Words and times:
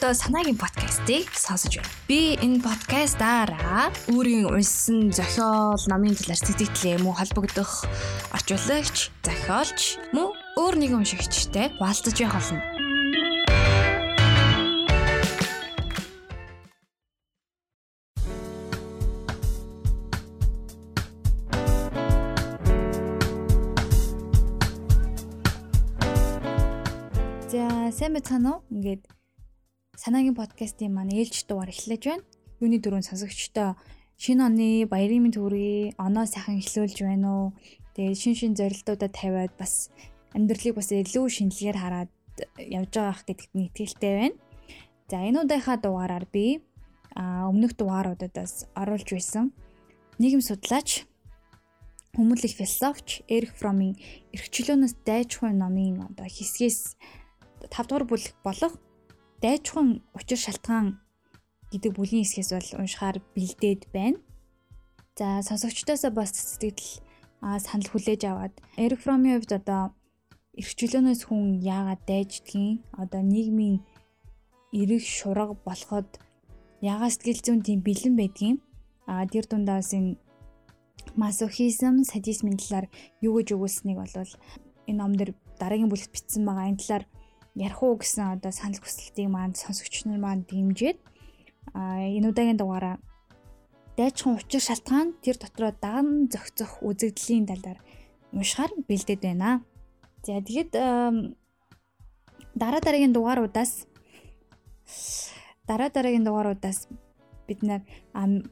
одоо 0.00 0.14
санаагийн 0.16 0.56
подкастыг 0.56 1.28
сонсож 1.36 1.76
байна. 1.76 1.92
Би 2.08 2.32
энэ 2.40 2.64
подкастаараа 2.64 3.92
өөрийн 4.08 4.48
уншсан 4.48 5.12
зохиол, 5.12 5.76
номын 5.92 6.16
талаар 6.16 6.40
сэтгэлээ 6.40 7.04
мөн 7.04 7.20
холбогдох 7.20 7.84
орчуулагч, 8.32 9.12
зохиолч 9.20 10.00
мөн 10.16 10.32
өөр 10.56 10.74
нэгэн 10.80 11.04
уншигчтай 11.04 11.68
хуваалцаж 11.76 12.16
явах 12.16 12.40
болно. 12.40 12.64
За 27.52 27.92
сайн 27.92 28.16
байцгаана 28.16 28.64
уу? 28.64 28.64
Ингээд 28.72 29.19
санаагийн 30.00 30.32
подкастын 30.32 30.96
маань 30.96 31.12
ээлж 31.12 31.44
дугаар 31.44 31.68
эхлэж 31.68 32.02
байна. 32.08 32.24
Юуны 32.64 32.80
дөрөв 32.80 33.04
сонсогчдоо 33.04 33.76
шинэ 34.16 34.48
оны 34.48 34.68
баярын 34.88 35.28
мэнд 35.28 35.36
хүргэе. 35.36 36.00
Оноо 36.00 36.24
сайхан 36.24 36.56
эхлүүлж 36.56 37.04
байна 37.04 37.28
уу? 37.28 37.46
Тэгээ 37.92 38.16
шин 38.16 38.32
шин 38.32 38.52
зорилтуудаа 38.56 39.12
тавиад 39.12 39.52
бас 39.60 39.92
амьдралыг 40.32 40.72
бас 40.80 40.88
илүү 40.88 41.28
шинэлгээр 41.28 41.76
хараад 41.76 42.10
явж 42.56 42.92
байгаах 42.96 43.28
гэдэгт 43.28 43.52
нь 43.52 43.68
итгэлтэй 43.68 44.12
байна. 44.16 44.36
За 45.12 45.20
энэ 45.20 45.44
удаагийн 45.44 45.84
дугаараар 45.84 46.24
би 46.32 46.64
өмнөх 47.20 47.76
дугааруудаас 47.76 48.72
оруулж 48.72 49.08
байсан 49.12 49.52
нийгэм 50.16 50.40
судлаач 50.40 51.04
хүмүүлэх 52.16 52.56
философч 52.56 53.20
Эрих 53.28 53.52
Фромын 53.52 54.00
эрхчлөөнөөс 54.32 54.94
дайчгүй 55.04 55.52
номын 55.52 56.08
одоо 56.08 56.24
хэсгээс 56.24 56.96
5 57.68 57.88
дугаар 57.88 58.04
бүлэг 58.08 58.34
болох 58.40 58.80
дайчхан 59.42 60.04
учир 60.14 60.38
шалтгаан 60.38 61.00
гэдэг 61.72 61.92
бүлийн 61.96 62.24
хэсгээс 62.24 62.50
бол 62.52 62.70
уншихаар 62.84 63.18
бэлдээд 63.34 63.82
байна. 63.94 64.18
За 65.16 65.40
сонсогчдоосоо 65.42 66.12
бас 66.12 66.32
сэтгэл 66.32 67.00
санал 67.40 67.88
хүлээж 67.90 68.22
аваад 68.28 68.54
Эрик 68.76 69.00
Фромын 69.00 69.40
хувьд 69.40 69.52
одоо 69.60 69.82
эрхчлөөнөөс 70.60 71.22
хүн 71.24 71.60
яагаад 71.64 72.02
дайждгийг 72.04 72.84
одоо 72.92 73.22
нийгмийн 73.22 73.80
эрэг 74.72 75.02
шурга 75.02 75.56
болоход 75.66 76.08
яагаад 76.84 77.12
сэтгэл 77.14 77.44
зүйн 77.44 77.60
тийм 77.64 77.80
бэлэн 77.86 78.14
байдгийг 78.16 78.58
а 79.06 79.26
тэр 79.26 79.44
дундаас 79.48 79.90
энэ 79.96 80.18
масохизм, 81.16 82.04
садизмын 82.04 82.60
талаар 82.60 82.86
юу 83.20 83.40
гэж 83.40 83.56
өгүүлсэнийг 83.56 83.98
бол 83.98 84.14
энэ 84.88 84.98
номдэр 85.00 85.30
дараагийн 85.58 85.90
бүлэгт 85.90 86.12
бичсэн 86.12 86.44
байгаа. 86.44 86.70
Энэ 86.70 86.80
талаар 86.82 87.04
ярих 87.60 87.80
уу 87.84 88.00
гэсэн 88.00 88.40
одоо 88.40 88.52
санал 88.56 88.80
хүсэлтийг 88.80 89.28
маань 89.28 89.52
сонсогч 89.52 90.08
нар 90.08 90.18
маань 90.24 90.48
дэмжиж 90.48 90.96
а 91.76 92.00
энэ 92.00 92.32
удаагийн 92.32 92.56
дугаараа 92.56 92.96
дайчхан 93.96 94.40
учир 94.40 94.62
шалтгаан 94.64 95.08
тэр 95.20 95.36
дотроо 95.36 95.72
дан 95.76 96.32
зохицох 96.32 96.80
үзэгдлийн 96.80 97.44
талаар 97.44 97.78
уншихаар 98.32 98.72
бэлдээд 98.88 99.20
байна. 99.20 99.60
За 100.24 100.40
тэгэд 100.40 100.72
дараа 102.56 102.80
дараагийн 102.80 103.12
дугааруудаас 103.12 103.86
дараа 105.68 105.90
дараагийн 105.92 106.24
дугааруудаас 106.24 106.88
бид 107.46 107.60
нэр 107.62 107.82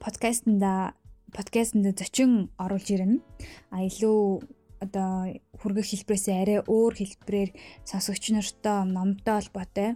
подкастнда 0.05 0.93
подкастнда 1.33 1.91
зочин 1.97 2.51
оруулж 2.59 2.89
ирнэ. 2.93 3.25
А 3.71 3.85
илүү 3.89 4.43
одоо 4.81 5.35
хүргэх 5.59 5.87
хэлбэрээс 5.91 6.27
арай 6.31 6.59
өөр 6.63 6.95
хэлбэрээр 6.95 7.51
сонсогч 7.85 8.31
нартай 8.31 8.87
номтой 8.87 9.35
холбоотой 9.43 9.91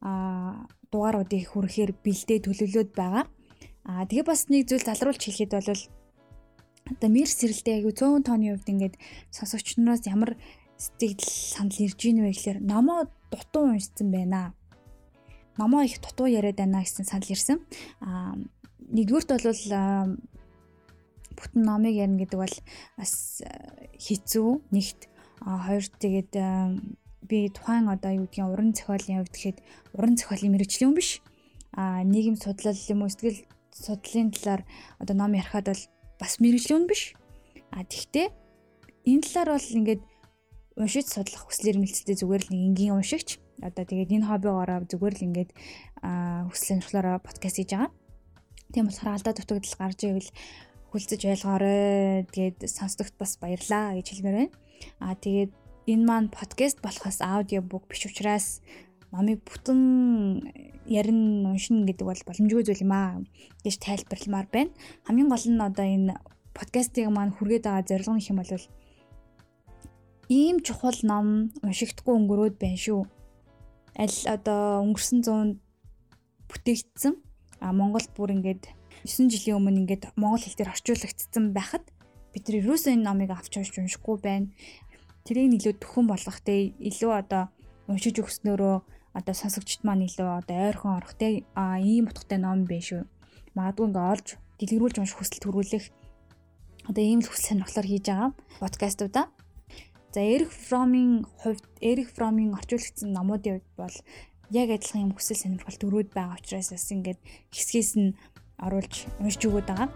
а 0.00 0.66
дугааруудыг 0.90 1.50
хүрэхээр 1.50 1.92
бэлдээ 2.04 2.38
төлөвлөд 2.44 2.90
байгаа. 2.94 3.24
А 3.84 4.06
тэгээ 4.06 4.26
бас 4.26 4.48
нэг 4.48 4.68
зүйл 4.68 4.84
залруулж 4.86 5.20
хэлэхэд 5.22 5.52
бол 5.54 5.82
одоо 6.84 7.08
мэр 7.08 7.28
сэрэлтэй 7.28 7.80
аягүй 7.80 7.94
100 7.96 8.26
тооны 8.28 8.52
хувьд 8.52 8.68
ингээд 8.68 8.94
сонсогч 9.32 9.76
нараас 9.76 10.04
ямар 10.04 10.36
сэтгэл 10.76 11.24
санал 11.24 11.78
ирж 11.80 12.00
ийн 12.04 12.20
вэ 12.20 12.32
гэхээр 12.32 12.58
номоо 12.60 13.08
дутуу 13.32 13.72
уншсан 13.72 14.08
байна. 14.12 14.54
Номоо 15.56 15.82
их 15.86 16.00
дутуу 16.00 16.28
яриад 16.28 16.60
байна 16.60 16.84
гэсэн 16.84 17.08
санал 17.08 17.30
ирсэн. 17.30 17.58
А 18.00 18.36
нэгдүгürt 18.92 19.28
бол 19.32 19.46
бүтэн 21.44 21.62
номыг 21.62 21.94
ярина 21.94 22.18
гэдэг 22.24 22.38
бол 22.40 22.56
бас 22.96 23.44
э, 23.44 23.48
хэцүү 24.00 24.72
нэгт. 24.72 25.12
Хоёр 25.44 25.84
тэгээд 26.00 26.32
э, 26.40 26.48
би 27.28 27.48
тухайн 27.52 27.92
одоо 27.92 28.12
юу 28.16 28.24
гэдгийг 28.24 28.48
уран 28.48 28.72
зохиолын 28.72 29.20
хувьд 29.20 29.34
гэхэд 29.36 29.58
уран 29.92 30.16
зохиолын 30.16 30.52
мэрэгжлийн 30.56 30.88
хүн 30.92 30.98
биш. 30.98 31.20
А 31.76 32.00
нийгэм 32.04 32.36
судлал 32.40 32.76
юм 32.88 33.04
уу? 33.04 33.12
Сэтгэл 33.12 33.44
судлалын 33.72 34.30
талаар 34.32 34.62
одоо 35.00 35.14
ном 35.16 35.32
ярихад 35.36 35.68
бол 35.68 35.82
бас 36.20 36.40
мэрэгжлийн 36.40 36.84
хүн 36.84 36.88
биш. 36.88 37.12
А 37.72 37.84
тэгтээ 37.84 38.28
энэ 39.04 39.24
талаар 39.24 39.60
бол 39.60 39.76
ингээд 39.76 40.02
уншиж 40.80 41.06
судлах 41.08 41.46
хүслээр 41.46 41.78
мэлцтэй 41.78 42.16
зүгээр 42.18 42.42
л 42.44 42.52
нэг 42.52 42.60
энгийн 42.72 42.96
уншигч. 42.98 43.38
Одоо 43.62 43.84
тэгээд 43.86 44.14
энэ 44.16 44.28
хоббигоороо 44.28 44.84
зүгээр 44.88 45.14
л 45.14 45.26
ингээд 45.28 45.50
хүсэл 46.50 46.68
сонирхлоороо 46.80 47.18
подкаст 47.22 47.56
хийж 47.58 47.70
байгаа. 47.72 47.90
Тийм 48.74 48.90
болохоор 48.90 49.14
алдаа 49.14 49.34
дутагдал 49.34 49.78
гарч 49.78 50.00
ивэл 50.02 50.30
хүлцэж 50.94 51.26
ойлгоорой. 51.26 52.22
Тэгээд 52.30 52.70
сонсдогт 52.70 53.18
бас 53.18 53.34
баярлаа 53.42 53.98
гэж 53.98 54.14
хэлмээр 54.14 54.36
байна. 54.46 54.54
Аа 55.02 55.18
тэгээд 55.18 55.50
энэ 55.90 56.06
маань 56.06 56.30
подкаст 56.30 56.78
болохоос 56.78 57.18
аудио 57.18 57.66
бук 57.66 57.90
биш 57.90 58.06
учраас 58.06 58.62
номыг 59.10 59.42
бүтэн 59.42 60.46
ярин 60.86 61.50
уншина 61.50 61.82
гэдэг 61.82 62.06
бол 62.06 62.22
боломжгүй 62.22 62.62
зүйл 62.62 62.86
юм 62.86 62.94
аа 62.94 63.18
гэж 63.66 63.74
тайлбарламаар 63.82 64.46
байна. 64.54 64.70
Хамгийн 65.02 65.28
гол 65.34 65.44
нь 65.50 65.66
одоо 65.66 65.82
энэ 65.82 66.14
подкастыг 66.54 67.10
маань 67.10 67.34
хүргээд 67.34 67.66
байгаа 67.66 67.82
зорилго 67.90 68.14
нь 68.14 68.26
хэм 68.30 68.38
бол 68.38 68.54
ийм 70.30 70.56
чухал 70.62 70.98
ном 71.02 71.50
уншигдахгүй 71.66 72.14
өнгөрөөд 72.14 72.56
байна 72.62 72.78
шүү. 72.78 73.02
Аль 73.98 74.18
одоо 74.30 74.86
өнгөрсөн 74.86 75.20
100 75.26 75.58
бүтээгдсэн 76.50 77.14
а 77.60 77.72
Монголд 77.74 78.10
бүр 78.14 78.30
ингээд 78.38 78.70
9 79.04 79.28
жилийн 79.28 79.60
өмнө 79.60 79.84
ингээд 79.84 80.16
монгол 80.16 80.40
хэл 80.40 80.56
дээр 80.56 80.72
орчуулагдсан 80.72 81.52
байхад 81.52 81.84
бид 82.32 82.44
нар 82.48 82.56
ерөөсөө 82.64 82.92
энэ 82.96 83.04
номыг 83.04 83.30
авч 83.36 83.52
уншиж 83.60 83.76
уншихгүй 83.76 84.16
байна. 84.24 84.48
Тэрийг 85.28 85.60
илүү 85.60 85.74
төхөн 85.76 86.08
болгох 86.08 86.40
те 86.40 86.72
илүү 86.80 87.12
одоо 87.12 87.52
уншиж 87.84 88.16
өгснөөрөө 88.16 88.76
одоо 89.12 89.34
сонсогчд 89.36 89.84
маань 89.84 90.08
илүү 90.08 90.28
одоо 90.40 90.56
ойрхон 90.72 90.96
орох 90.98 91.14
те 91.20 91.44
а 91.52 91.76
ийм 91.78 92.08
утгатай 92.08 92.40
ном 92.40 92.64
биш 92.64 92.96
шүү. 92.96 93.04
Магадгүй 93.52 93.86
ингээ 93.92 94.10
олж 94.12 94.28
дэлгэрүүлж 94.58 94.96
унших 94.98 95.18
хүсэл 95.20 95.44
төрүүлэх 95.44 95.84
одоо 96.88 97.04
ийм 97.04 97.20
л 97.20 97.28
хүсэл 97.28 97.60
сонирхлоор 97.60 97.86
хийж 97.86 98.04
байгаа 98.08 98.30
подкастуудаа. 98.58 99.26
За 100.14 100.20
Эрих 100.22 100.50
Фромын 100.50 101.26
хувьд 101.42 101.64
Эрих 101.80 102.08
Фромын 102.16 102.56
орчуулагдсан 102.58 103.10
номуудын 103.12 103.60
хувьд 103.60 103.70
бол 103.76 103.96
яг 104.50 104.68
адилхан 104.70 105.10
юм 105.10 105.12
хүсэл 105.14 105.42
сонирхол 105.42 105.78
төрөөд 105.80 106.10
байгаа 106.14 106.38
учраас 106.38 106.70
бас 106.70 106.86
ингээд 106.94 107.20
хэсгээс 107.50 107.92
нь 107.98 108.14
оруулж 108.64 109.06
уншиж 109.20 109.44
өгöd 109.46 109.68
байгаа. 109.68 109.88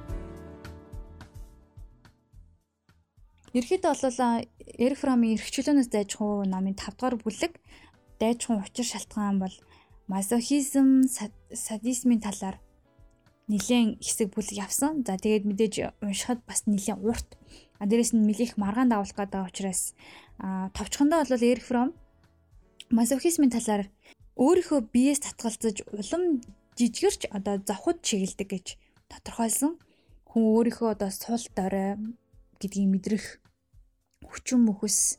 Ерхэд 3.56 3.83
бол 3.89 4.45
Эрик 4.79 4.99
Фромын 5.01 5.34
эрхчлөөнөөс 5.41 5.89
дайжхуу 5.89 6.45
намын 6.45 6.77
5 6.77 7.01
дугаар 7.01 7.17
бүлэг 7.17 7.56
дайжхуу 8.21 8.61
учир 8.61 8.84
шалтгаан 8.84 9.41
бол 9.41 9.55
масохизм 10.06 11.09
садизмын 11.53 12.21
талаар 12.21 12.61
нэлээд 13.49 14.05
хэсэг 14.05 14.29
бүлэг 14.37 14.56
явсан. 14.61 15.03
За 15.03 15.17
тэгээд 15.17 15.49
мэдээж 15.49 15.75
уншихад 16.05 16.45
бас 16.45 16.69
нэлээд 16.69 17.00
урт. 17.00 17.29
А 17.81 17.89
дээрэс 17.89 18.12
нь 18.12 18.29
нэлээх 18.29 18.61
маргаан 18.61 18.93
дагуулах 18.93 19.17
гэдэг 19.17 19.49
учраас 19.49 19.97
товчхондоо 20.76 21.25
бол 21.25 21.43
Эрик 21.43 21.65
Фром 21.65 21.97
масохизмын 22.91 23.50
талаар 23.50 23.88
өөрийнхөө 24.37 24.81
биеэс 24.93 25.20
татгалзаж 25.25 25.82
улам 25.93 26.44
жижигэрч 26.79 27.27
одоо 27.35 27.59
завхад 27.67 27.99
чиглэдэг 28.07 28.49
гэж 28.55 28.67
тодорхойлсон. 29.11 29.73
Хүн 30.31 30.43
өөрийнхөө 30.55 30.89
одоо 30.95 31.11
сул 31.11 31.43
дорой 31.59 31.99
гэдгийг 32.63 32.89
мэдрэх 32.89 33.25
хүчин 34.23 34.63
мөхөс 34.63 35.19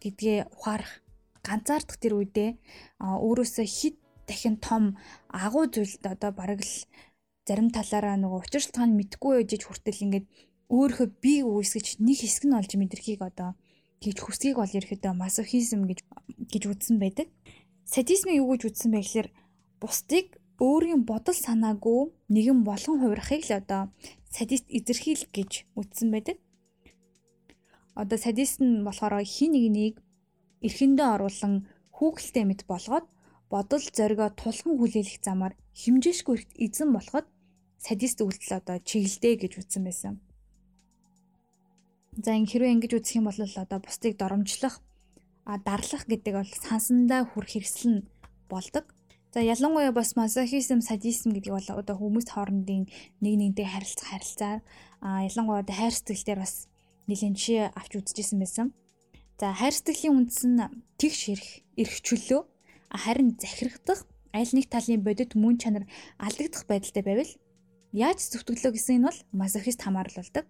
гэдгээ 0.00 0.48
ухаарах 0.56 1.04
ганцаардах 1.44 1.98
тэр 2.00 2.16
үедээ 2.16 2.50
өөрөөсөө 3.00 3.66
хит 3.68 3.96
дахин 4.28 4.56
том 4.56 4.96
агуу 5.28 5.68
зүйлд 5.68 6.04
одоо 6.08 6.30
бараг 6.32 6.64
л 6.64 6.74
зарим 7.44 7.68
талаараа 7.68 8.16
нөгөө 8.16 8.40
учир 8.48 8.62
шалтгаан 8.64 8.96
мэдгүй 8.96 9.44
ээжж 9.44 9.62
хүртэл 9.68 10.04
ингээд 10.08 10.26
өөрийнхөө 10.72 11.08
бие 11.20 11.44
үүсгэж 11.44 12.00
нэг 12.00 12.18
хэсэг 12.24 12.44
нь 12.48 12.56
олж 12.56 12.72
мэдрэхийг 12.80 13.20
одоо 13.20 13.52
гэж 14.00 14.16
хүсгийг 14.24 14.56
бол 14.56 14.68
ерөөдөө 14.68 15.12
масохизм 15.12 15.84
гэж 15.84 16.00
гэж 16.52 16.62
үзсэн 16.72 16.96
байдаг. 17.00 17.28
Садизмыг 17.84 18.40
юу 18.40 18.56
гэж 18.56 18.62
үзсэн 18.72 18.90
бэ 18.92 19.00
гэхээр 19.04 19.28
бусдыг 19.80 20.26
өөрийн 20.64 21.02
бодол 21.10 21.36
санаагүй 21.46 22.00
нэгэн 22.34 22.60
болгон 22.68 22.96
хувирахыг 23.00 23.42
л 23.44 23.52
одоо 23.60 23.82
садист 24.36 24.66
эзэрхийл 24.76 25.24
гэж 25.36 25.50
үздсэн 25.78 26.08
байдаг. 26.14 26.36
Одоо 28.00 28.18
садист 28.18 28.58
нь 28.64 28.80
болохоор 28.86 29.20
хин 29.34 29.52
нэг 29.52 29.66
нэг 29.78 29.94
эрхэндээ 30.66 31.08
оруулан 31.14 31.54
хүүхэлтэй 31.96 32.44
мэт 32.48 32.62
болгоод 32.70 33.06
бодол 33.52 33.84
зоригоо 33.98 34.30
тулхан 34.40 34.74
хүлээлгэх 34.80 35.20
замаар 35.20 35.54
химжээшгүй 35.80 36.34
эрт 36.38 36.50
эзэн 36.64 36.90
болоход 36.96 37.26
садист 37.86 38.18
үйлдэл 38.24 38.58
одоо 38.58 38.76
чиглэдэ 38.88 39.30
гэж 39.42 39.52
үзсэн 39.60 39.82
байсан. 39.84 40.14
За 42.24 42.32
ин 42.38 42.46
хэрвээ 42.48 42.74
ингэж 42.78 42.92
үзэх 42.94 43.18
юм 43.18 43.26
бол 43.28 43.36
одоо 43.36 43.78
бусдыг 43.82 44.16
доромжлох, 44.16 44.80
а 45.44 45.58
дарлах 45.58 46.06
гэдэг 46.08 46.34
бол 46.34 46.52
сансандаа 46.66 47.26
хүр 47.26 47.44
хэрэгсэл 47.44 47.90
нь 47.90 48.06
болдог. 48.48 48.93
За 49.34 49.42
ялангуяа 49.42 49.90
бас 49.90 50.14
мазохизм, 50.14 50.78
садизм 50.78 51.34
гэдэг 51.34 51.50
бол 51.50 51.68
одоо 51.74 51.98
хүмүүс 51.98 52.30
хоорондын 52.30 52.86
нэг 53.18 53.34
нэгнтэй 53.34 53.66
харилцах 53.66 54.06
харилцаа 54.14 54.62
а 55.02 55.26
ялангуяа 55.26 55.66
одоо 55.66 55.74
хайр 55.74 55.90
сэтгэлдэр 55.90 56.38
бас 56.38 56.70
нэлийн 57.10 57.34
жишээ 57.34 57.74
авч 57.74 57.98
үзчихсэн 57.98 58.38
байсан. 58.38 58.70
За 59.42 59.50
хайр 59.50 59.74
сэтгэлийн 59.74 60.14
үндэс 60.22 60.46
нь 60.46 60.62
тэгш 61.02 61.20
ирэх, 61.34 61.50
эрх 61.74 61.96
чөлөө 62.06 62.46
харин 62.94 63.34
захирагдах 63.34 64.06
аль 64.30 64.54
нэг 64.54 64.70
талын 64.70 65.02
бодит 65.02 65.34
мөн 65.34 65.58
чанар 65.58 65.90
алдагдах 66.22 66.70
байдалтай 66.70 67.02
байвал 67.02 67.32
яаж 67.90 68.22
зүтгэлөө 68.22 68.70
гэсэн 68.70 69.02
энэ 69.02 69.06
бол 69.10 69.18
мазохист 69.34 69.82
хамааралдаг. 69.82 70.46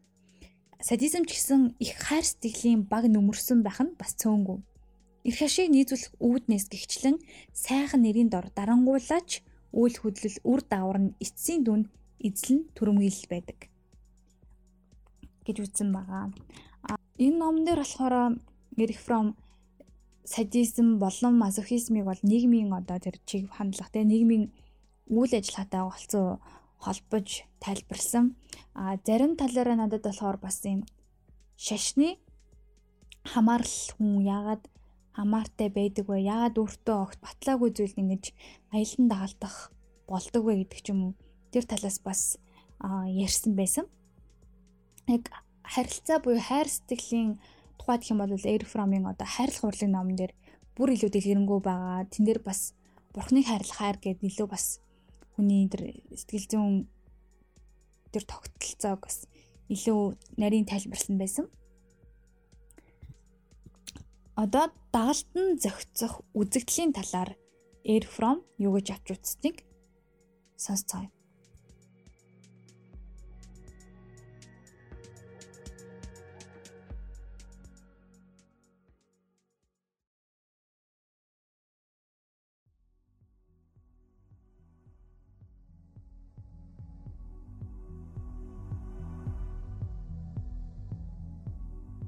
Садизм 0.85 1.25
ч 1.25 1.41
гэсэн 1.41 1.81
их 1.81 1.97
хайр 2.05 2.21
сэтгэлийн 2.29 2.85
баг 2.85 3.09
нөмөрсөн 3.09 3.65
байх 3.65 3.81
нь 3.81 3.97
бас 3.97 4.13
цөөнгүй. 4.21 4.61
Эрх 5.25 5.41
ашиг 5.41 5.73
нийцүүлэх 5.73 6.13
үүднээс 6.21 6.69
гихчлэн 6.69 7.17
сайхан 7.53 8.05
нэрийн 8.05 8.29
дор 8.29 8.53
дарангуулаач 8.53 9.41
үйл 9.73 9.97
хөдлөл 9.97 10.39
үр 10.45 10.61
даавар 10.61 10.99
нь 11.01 11.15
эцсийн 11.25 11.65
дүн 11.65 11.83
эзлэн 12.21 12.69
төрөмгийл 12.77 13.25
байдаг 13.33 13.73
гэж 15.49 15.57
үзсэн 15.65 15.89
байгаа. 15.97 16.29
Энэ 17.17 17.41
номон 17.41 17.65
дээр 17.65 17.81
болохоор 17.81 18.37
Эрих 18.77 19.01
Фром 19.01 19.37
садизм 20.25 20.99
болон 20.99 21.35
мазохизмыг 21.41 22.05
бол 22.05 22.21
нийгмийн 22.23 22.73
одоо 22.73 22.99
тэр 23.01 23.17
чиг 23.29 23.49
хандлага 23.49 23.93
те 23.93 24.05
нийгмийн 24.05 24.53
үйл 25.09 25.33
ажиллагаатай 25.33 25.83
голцоо 25.89 26.29
холбож 26.85 27.29
тайлбарлсан. 27.65 28.37
А 28.75 28.97
зарим 29.07 29.37
талаараа 29.37 29.77
надад 29.77 30.03
болохоор 30.05 30.37
бас 30.37 30.61
юм 30.65 30.85
шашны 31.57 32.19
хамаарал 33.25 33.79
хүн 33.97 34.21
яагаад 34.21 34.63
хамаартай 35.15 35.71
байдаг 35.71 36.11
вэ? 36.11 36.27
Яагаад 36.27 36.59
өөртөө 36.59 36.97
огт 36.99 37.19
батлаагүй 37.23 37.71
зүйл 37.71 37.95
ингэж 38.03 38.35
аялан 38.75 39.07
дагалдах 39.09 39.71
болдог 40.11 40.43
вэ 40.45 40.67
гэдэг 40.67 40.81
ч 40.83 40.87
юм 40.91 41.01
уу. 41.03 41.13
Тэр 41.55 41.65
талаас 41.65 41.99
бас 42.03 42.37
ярьсан 42.83 43.55
байсан. 43.55 43.87
Яг 45.07 45.31
харилцаа 45.63 46.19
буюу 46.19 46.43
хайр 46.43 46.67
сэтгэлийн 46.67 47.39
тухайд 47.79 48.03
юм 48.11 48.19
бол 48.19 48.35
Air 48.35 48.65
From-ийн 48.67 49.07
одоо 49.07 49.27
хайрлах 49.27 49.65
урлагийн 49.65 49.95
номон 49.95 50.19
дээр 50.19 50.33
бүр 50.75 50.99
илүү 50.99 51.11
дэлгэрэнгүй 51.15 51.61
байгаа. 51.63 52.11
Тэн 52.11 52.27
дээр 52.27 52.43
бас 52.43 52.75
бурхныг 53.15 53.47
хайрлах 53.47 53.79
хайр 53.79 53.97
гэдэг 54.03 54.27
илүү 54.27 54.49
бас 54.51 54.83
хүний 55.39 55.71
тэр 55.71 55.95
сэтгэл 56.11 56.51
зүйн 56.51 56.75
тэр 58.11 58.25
тогтолцоог 58.27 59.07
бас 59.07 59.27
илүү 59.71 60.19
нарийн 60.39 60.67
тайлбарлсан 60.67 61.19
байсан 61.19 61.47
одоо 64.35 64.75
дагалдан 64.91 65.59
зохицох 65.63 66.23
үзэгдлийн 66.35 66.93
талаар 66.93 67.39
Air 67.87 68.05
From 68.09 68.43
юу 68.59 68.75
гэж 68.75 68.87
авч 68.99 69.07
үзснэг 69.15 69.63
сонсцгоё. 70.59 71.14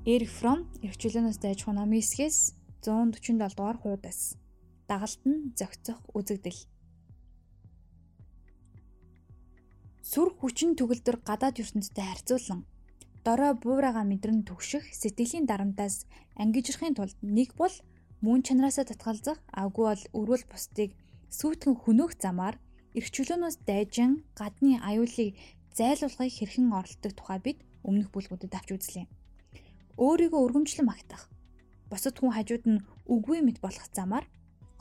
Эрик 0.06 0.30
Фром 0.38 0.60
эрхчлөөнөөс 0.86 1.38
дайж 1.42 1.66
хуна 1.66 1.82
мисгээс 1.82 2.54
147 2.86 3.42
дугаар 3.42 3.74
хуудас. 3.82 4.38
Дагалт 4.86 5.18
нь 5.26 5.50
зохицох 5.58 5.98
үзэгдэл. 6.14 6.60
Сүр 10.06 10.30
хүчин 10.38 10.78
төгөлдөр 10.78 11.16
гадаад 11.26 11.58
ертөнцтэй 11.58 12.06
харьцуулан 12.06 12.60
дорой 13.26 13.52
буурайгаа 13.58 14.06
мэдрэн 14.06 14.46
түгших 14.46 14.86
сэтгэлийн 14.94 15.50
дарамтаас 15.50 16.06
ангижрахын 16.38 16.94
тулд 16.94 17.18
нэг 17.26 17.58
бол 17.58 17.74
мөн 18.22 18.46
чанараасаа 18.46 18.86
татгалзах 18.86 19.42
агуу 19.50 19.90
бол 19.90 20.02
өрөөл 20.14 20.46
бусдыг 20.46 20.94
сүйтгэн 21.34 21.74
хөнөөх 21.82 22.14
замаар 22.22 22.62
эрх 22.94 23.10
чөлөөнөөс 23.10 23.56
дайжин 23.66 24.22
гадны 24.38 24.78
аюулыг 24.86 25.34
зайлуулахыг 25.74 26.30
хэрхэн 26.38 26.70
оролдог 26.78 27.12
тухай 27.18 27.38
бид 27.42 27.58
өмнөх 27.82 28.14
бүлгүүдэд 28.14 28.54
авч 28.54 28.70
үзлээ 28.78 29.06
өөрийгөө 29.96 30.40
өргөмжлөн 30.44 30.86
магтах. 30.86 31.28
Бусад 31.88 32.20
хүн 32.20 32.36
хажууд 32.36 32.64
нь 32.68 32.84
үгүй 33.08 33.40
мэд 33.40 33.58
болох 33.64 33.86
замаар 33.96 34.28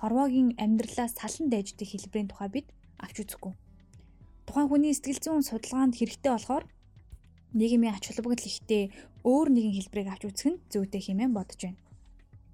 хорвоогийн 0.01 0.59
амьдралаас 0.59 1.15
салан 1.15 1.47
дайждаг 1.47 1.87
хэлбэрийн 1.87 2.29
тухай 2.29 2.49
бид 2.51 2.67
авч 2.99 3.23
үзэхгүй. 3.23 3.53
Тухайн 4.43 4.67
хүний 4.67 4.91
сэтгэл 4.91 5.23
зүйн 5.23 5.43
судалгаанд 5.47 5.95
хэрэгтэй 5.95 6.31
болохоор 6.35 6.65
нийгмийн 7.55 7.95
ач 7.95 8.11
холбогдол 8.11 8.49
ихтэй 8.51 8.91
өөр 9.23 9.47
нэгэн 9.55 9.75
хэлбэрийг 9.79 10.09
авч 10.11 10.23
үзэх 10.27 10.47
нь 10.51 10.61
зүйтэй 10.67 11.01
хэмээн 11.07 11.31
бодож 11.31 11.61
байна. 11.63 11.79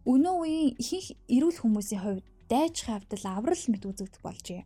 Өнөө 0.05 0.35
үеийн 0.45 0.69
ихэнх 0.77 1.07
эрүүл 1.33 1.57
хүмүүсийн 1.61 2.01
хувьд 2.05 2.25
дайжих 2.45 2.93
явдал 2.93 3.25
аврал 3.25 3.65
мэт 3.73 3.83
үзэгдэх 3.89 4.21
болжээ. 4.21 4.61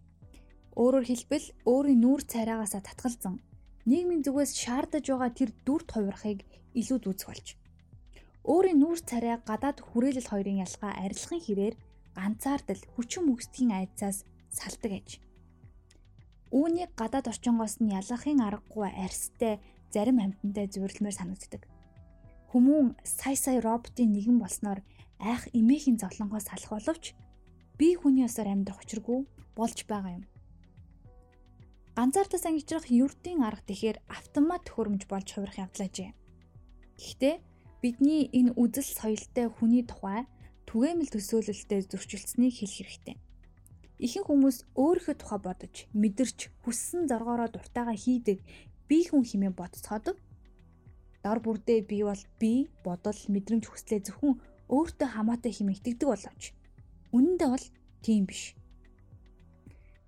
Өөрөөр 0.75 1.05
хэлбэл 1.07 1.47
өөрийн 1.63 1.99
нүүр 2.03 2.21
царайгаасаа 2.27 2.83
татгалзан 2.83 3.39
нийгмийн 3.87 4.25
зүгээс 4.27 4.51
шаардаж 4.59 5.05
байгаа 5.07 5.31
тэр 5.31 5.49
дүрт 5.63 5.89
хувирахыг 5.95 6.39
илүү 6.75 6.97
үзэх 7.07 7.27
болж 7.31 7.47
Өөрийн 8.45 8.77
нүүр 8.77 9.01
царай 9.01 9.41
гадаад 9.41 9.81
хүрээлэл 9.81 10.29
хоёрын 10.29 10.61
ялгаа 10.61 10.93
арилгахын 11.01 11.41
хэрээр 11.41 11.75
ганцаардал 12.13 12.83
хүчин 12.93 13.25
мөсдгийн 13.25 13.73
айдсаас 13.73 14.21
салдаг 14.53 14.93
аж. 15.01 15.09
Үүнийг 16.53 16.93
гадаад 16.93 17.25
орчингоос 17.33 17.81
нь 17.81 17.89
ялгахын 17.97 18.45
аргагүй 18.45 18.85
арьстай 18.85 19.57
зарим 19.89 20.21
амьтантай 20.21 20.69
зүйрлэмээр 20.69 21.17
санагддаг. 21.17 21.65
Хүмүүн 22.53 22.93
сая 23.01 23.33
сая 23.33 23.57
роботын 23.65 24.13
нэгэн 24.13 24.37
болсноор 24.37 24.79
айх 25.17 25.49
эмээхийн 25.49 25.97
зовлонгоос 25.97 26.45
салах 26.45 26.71
боловч 26.77 27.17
би 27.81 27.97
хүний 27.97 28.29
ёсоор 28.29 28.53
амьдрах 28.53 28.85
учиргүй 28.85 29.25
болж 29.57 29.77
байгаа 29.89 30.21
юм. 30.21 30.25
Ганцаардаас 31.97 32.45
ангижрах 32.45 32.93
юртийн 32.93 33.41
арга 33.41 33.65
тэгэхээр 33.65 33.97
автомат 34.05 34.61
төхөөрөмж 34.69 35.03
болж 35.09 35.27
хувирах 35.33 35.63
явдлаажээ. 35.65 36.11
Гэхдээ 37.01 37.35
Бидний 37.85 38.33
энэ 38.33 38.57
үзэл 38.57 38.89
соёлтой 38.97 39.45
хүний 39.45 39.85
тухай 39.85 40.25
түгээмэл 40.65 41.13
төсөөлөлтөд 41.13 41.93
зөрчилдсэнийг 41.93 42.53
хэлэх 42.57 42.81
хэрэгтэй. 42.81 43.15
Ихэнх 44.01 44.25
хүмүүс 44.25 44.57
өөрийнхөө 44.73 45.15
тухай 45.21 45.39
бодож, 45.45 45.75
мэдэрч, 45.93 46.39
хүссэн 46.65 47.05
зоргоороо 47.05 47.45
дуртайгаа 47.53 47.93
хийдэг 47.93 48.41
бие 48.89 49.05
хүн 49.05 49.21
хэмээн 49.29 49.53
бодцоход 49.53 50.17
дор 51.21 51.39
бүрдээ 51.45 51.85
би 51.85 52.01
бол 52.01 52.23
би 52.41 52.73
бодол 52.81 53.19
мэдрэмж 53.29 53.69
хүслээ 53.69 54.01
зөвхөн 54.09 54.33
өөртөө 54.65 55.09
хамаатай 55.13 55.53
хэмээн 55.53 55.77
итгэдэг 55.77 56.09
боловч 56.09 56.43
үнэндээ 57.13 57.49
бол 57.53 57.65
тийм 58.01 58.25
биш. 58.25 58.57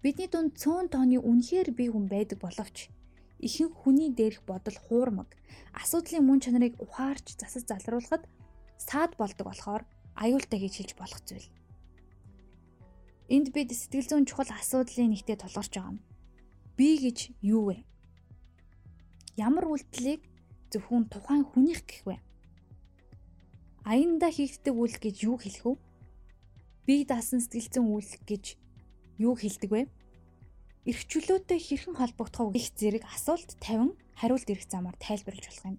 Бидний 0.02 0.26
дунд 0.34 0.58
цөөн 0.58 0.90
тооны 0.90 1.22
үнэхээр 1.22 1.78
бие 1.78 1.94
хүн 1.94 2.10
байдаг 2.10 2.42
боловч 2.42 2.90
ихэнх 3.40 3.74
хүний 3.78 4.10
дээрх 4.14 4.42
бодол 4.50 4.78
хуурмаг 4.86 5.30
асуудлын 5.74 6.26
мөн 6.26 6.40
чанарыг 6.44 6.74
ухаарч 6.82 7.38
засаж 7.38 7.64
залруулахад 7.70 8.24
саад 8.78 9.14
болдог 9.18 9.46
болохоор 9.48 9.84
аюултай 10.18 10.60
гэж 10.62 10.74
хэлж 10.78 10.92
болох 10.98 11.22
зүйл. 11.26 11.48
Энд 13.30 13.52
бид 13.54 13.70
сэтгэл 13.76 14.08
зүйн 14.08 14.26
чухал 14.26 14.50
асуудлын 14.50 15.12
нэгтээ 15.12 15.38
тулгарч 15.44 15.74
байгаа 15.76 15.94
юм. 15.94 16.00
Би 16.78 16.98
гэж 16.98 17.36
юу 17.44 17.70
вэ? 17.70 17.78
Ямар 19.36 19.66
үйлдэлийг 19.68 20.24
зөвхөн 20.72 21.12
тухайн 21.12 21.44
хүнийх 21.46 21.84
гэх 21.86 22.02
вэ? 22.08 22.18
Аяндаа 23.84 24.32
хийгддэг 24.32 24.74
үйл 24.74 24.96
гэж 24.96 25.16
юу 25.28 25.38
хэлэх 25.38 25.66
вэ? 25.68 25.76
Би 26.88 26.96
даасан 27.04 27.44
сэтгэл 27.44 27.68
зүйн 27.68 27.88
үйл 27.92 28.14
гэж 28.24 28.46
юу 29.20 29.36
хэлдэг 29.36 29.70
вэ? 29.76 29.82
Эрх 30.88 31.04
чөлөөтэй 31.12 31.60
хэрхэн 31.60 32.00
холбогдох 32.00 32.56
вэ 32.56 32.56
гэх 32.56 32.72
зэрэг 32.80 33.04
асуулт 33.12 33.60
50 33.60 33.92
хариулт 34.16 34.48
ирэх 34.48 34.66
замаар 34.72 34.96
тайлбарлаж 34.96 35.46
болох 35.52 35.68
юм. 35.68 35.78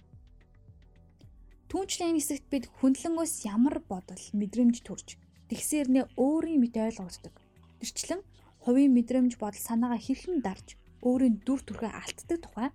Түүнчлэн 1.73 2.12
энэ 2.12 2.21
хэсэгт 2.21 2.47
бид 2.53 2.65
хүндлэнгөөс 2.81 3.35
ямар 3.49 3.81
бодол, 3.81 4.25
мэдрэмж 4.37 4.85
төрж 4.85 5.17
тэгсээр 5.49 5.88
нэ 5.88 6.00
өөрийн 6.21 6.61
мэт 6.61 6.77
ойлгогддог. 6.77 7.33
Тэрчлэн 7.81 8.21
хувийн 8.65 8.93
мэдрэмж 8.93 9.41
бодол 9.41 9.61
санаагаа 9.65 10.00
хэрхэн 10.00 10.45
дарж 10.45 10.77
өөрийн 11.00 11.41
дүр 11.41 11.61
төрхөө 11.65 11.88
алддаг 11.88 12.38
тухай 12.45 12.69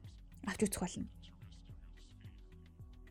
авч 0.50 0.60
үзэх 0.66 0.82
болно. 0.82 1.10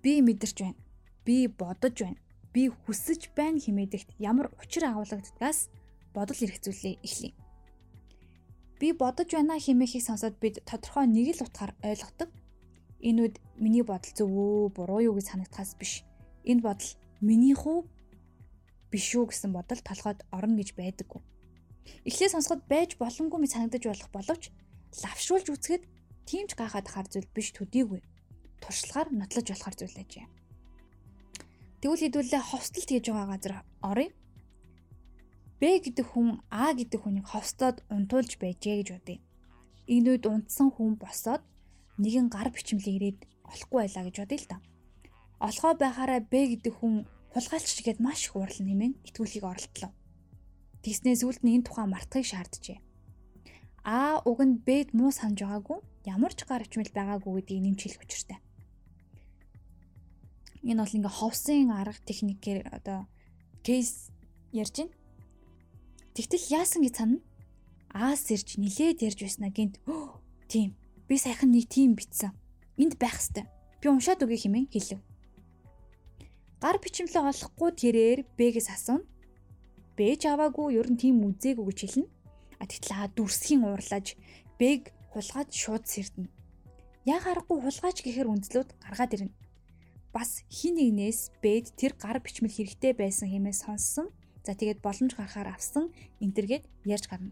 Би 0.02 0.18
мэдэрч 0.18 0.58
байна. 0.66 0.78
Би 1.22 1.46
бодож 1.46 1.94
байна. 2.02 2.18
Би 2.50 2.70
хүсэж 2.70 3.30
байна 3.38 3.62
хэмээдэгт 3.62 4.18
ямар 4.18 4.50
учир 4.58 4.90
агуулгадгаас 4.90 5.70
бодол 6.10 6.38
эргэцүүлээ 6.42 6.98
эхлэе. 7.06 7.41
Би 8.82 8.90
бодож 8.90 9.30
байна 9.30 9.62
хэмээхийг 9.62 10.02
сонсоод 10.02 10.42
бид 10.42 10.58
тодорхой 10.66 11.06
нэг 11.06 11.38
л 11.38 11.46
утгаар 11.46 11.70
ойлгодог. 11.86 12.34
Энэ 12.98 13.20
үед 13.22 13.36
миний 13.54 13.86
бодол 13.86 14.10
зөв 14.10 14.26
үү, 14.26 14.74
буруу 14.74 15.06
юу 15.06 15.14
гэж 15.14 15.30
санагдахаас 15.30 15.78
биш. 15.78 16.02
Энэ 16.42 16.66
бодол 16.66 16.90
миний 17.22 17.54
хуу 17.54 17.86
биш 18.90 19.14
үү 19.14 19.30
гэсэн 19.30 19.54
бодол 19.54 19.78
толгойд 19.86 20.26
орно 20.34 20.58
гэж 20.58 20.74
байдаггүй. 20.74 21.22
Эхлээ 22.10 22.34
сонсоход 22.34 22.66
байж 22.66 22.98
боломгүй 22.98 23.38
мэт 23.38 23.54
санагдаж 23.54 23.86
болох 23.86 24.10
боловч 24.10 24.50
лавшруулж 24.98 25.46
үзэхэд 25.46 25.86
тийм 26.26 26.50
ч 26.50 26.58
гайхаад 26.58 26.90
хар 26.90 27.06
зүйл 27.06 27.30
биш 27.30 27.54
төдийгүй. 27.54 28.02
Туршлагаар 28.58 29.14
нотлож 29.14 29.46
болохоор 29.46 29.78
зүйл 29.78 29.94
ажээ. 30.02 30.26
Тэгвэл 31.78 32.02
хэдүүлээ 32.02 32.42
хостелт 32.50 32.90
хийж 32.90 33.06
байгаа 33.06 33.30
газар 33.30 33.54
оръё. 33.78 34.10
Б 35.62 35.78
гэдэг 35.78 36.06
хүн 36.10 36.42
А 36.50 36.74
гэдэг 36.74 37.06
хүнийг 37.06 37.30
хостоод 37.30 37.86
унтуулж 37.86 38.34
байжээ 38.42 38.82
гэж 38.82 38.88
бодъё. 38.98 39.22
Үед 39.86 40.26
унтсан 40.26 40.74
хүн 40.74 40.98
босоод 40.98 41.46
нэгэн 42.02 42.26
гар 42.34 42.50
бичмлээ 42.50 42.98
ирээд 42.98 43.20
олохгүй 43.46 43.78
байлаа 43.86 44.04
гэж 44.10 44.16
бодъё 44.18 44.38
л 44.42 44.50
да. 44.50 44.58
Олохоо 45.38 45.78
байхаараа 45.78 46.18
Б 46.26 46.34
гэдэг 46.58 46.74
хүн 46.82 47.06
хулгайлч 47.30 47.78
гэд 47.86 48.02
маш 48.02 48.26
их 48.26 48.34
урал 48.34 48.58
нэмэн 48.58 48.98
итгүүлгийг 49.06 49.46
оролдлоо. 49.46 49.94
Тэгснээс 50.82 51.22
үлд 51.22 51.46
нь 51.46 51.62
энэ 51.62 51.66
тухай 51.70 51.86
мартахыг 51.86 52.26
шаарджээ. 52.26 52.82
А 53.86 54.18
уг 54.26 54.42
нь 54.42 54.58
Б-д 54.66 54.94
муу 54.98 55.14
санаж 55.14 55.46
байгаагүй 55.46 55.78
ямар 56.10 56.34
ч 56.34 56.42
гар 56.42 56.62
бичмэл 56.66 56.90
байгаагүй 56.90 57.32
гэдгийг 57.38 57.62
нэмжүүлэх 57.62 58.02
учиртай. 58.02 58.38
Энэ 60.62 60.82
бол 60.82 60.96
ингээ 60.98 61.18
ховсын 61.18 61.70
арга 61.70 61.98
техникээр 62.06 62.66
одоо 62.70 63.06
кейс 63.66 64.10
ярьж 64.50 64.74
байна. 64.86 64.94
Тэгтэл 66.12 66.44
яасан 66.52 66.84
гэж 66.84 66.94
санана? 67.00 67.24
Аас 67.88 68.28
ирж 68.28 68.60
нилээд 68.60 69.00
ярьж 69.00 69.20
байснаа 69.24 69.48
гинт. 69.48 69.80
Тийм. 70.48 70.76
Би 71.08 71.16
сайхан 71.16 71.48
нэг 71.48 71.68
тийм 71.72 71.96
битсэн. 71.96 72.36
Энд 72.76 73.00
байх 73.00 73.16
хэвээр. 73.16 73.48
Би 73.80 73.86
уншаад 73.88 74.20
өгье 74.20 74.44
хэмээн 74.44 74.68
хэлв. 74.68 75.00
Гар 76.60 76.76
бичмлээ 76.78 77.24
олохгүй 77.32 77.70
тэрээр 77.74 78.20
Б-гээс 78.36 78.68
асууна. 78.70 79.08
Б 79.96 80.16
ч 80.20 80.28
аваагүй 80.28 80.76
ер 80.76 80.88
нь 80.92 81.00
тийм 81.00 81.24
үзээгүй 81.24 81.64
гэж 81.68 81.78
хэлнэ. 81.80 82.08
А 82.60 82.64
тэгтэл 82.68 82.92
аа 82.92 83.08
дүрсхийн 83.12 83.64
уурлаж 83.64 84.14
Б-г 84.60 84.92
хулгайд 85.10 85.50
шууд 85.50 85.84
сэрдэнэ. 85.88 86.30
Яг 87.08 87.24
харахгүй 87.24 87.58
хулгайч 87.60 87.98
гэхэр 88.04 88.30
үндэслүүд 88.30 88.68
гаргаад 88.78 89.14
ирнэ. 89.16 89.36
Бас 90.14 90.44
хин 90.52 90.76
нэгнээс 90.78 91.40
Б-д 91.42 91.74
тэр 91.74 91.92
гар 91.98 92.22
бичмэл 92.22 92.52
хэрэгтэй 92.52 92.92
байсан 92.94 93.26
хэмээн 93.32 93.56
сонссон 93.56 94.12
За 94.42 94.58
тэгээд 94.58 94.82
боломж 94.82 95.14
гарахаар 95.14 95.54
авсан 95.54 95.94
энтергээд 96.18 96.66
ярьж 96.84 97.06
гарна. 97.06 97.30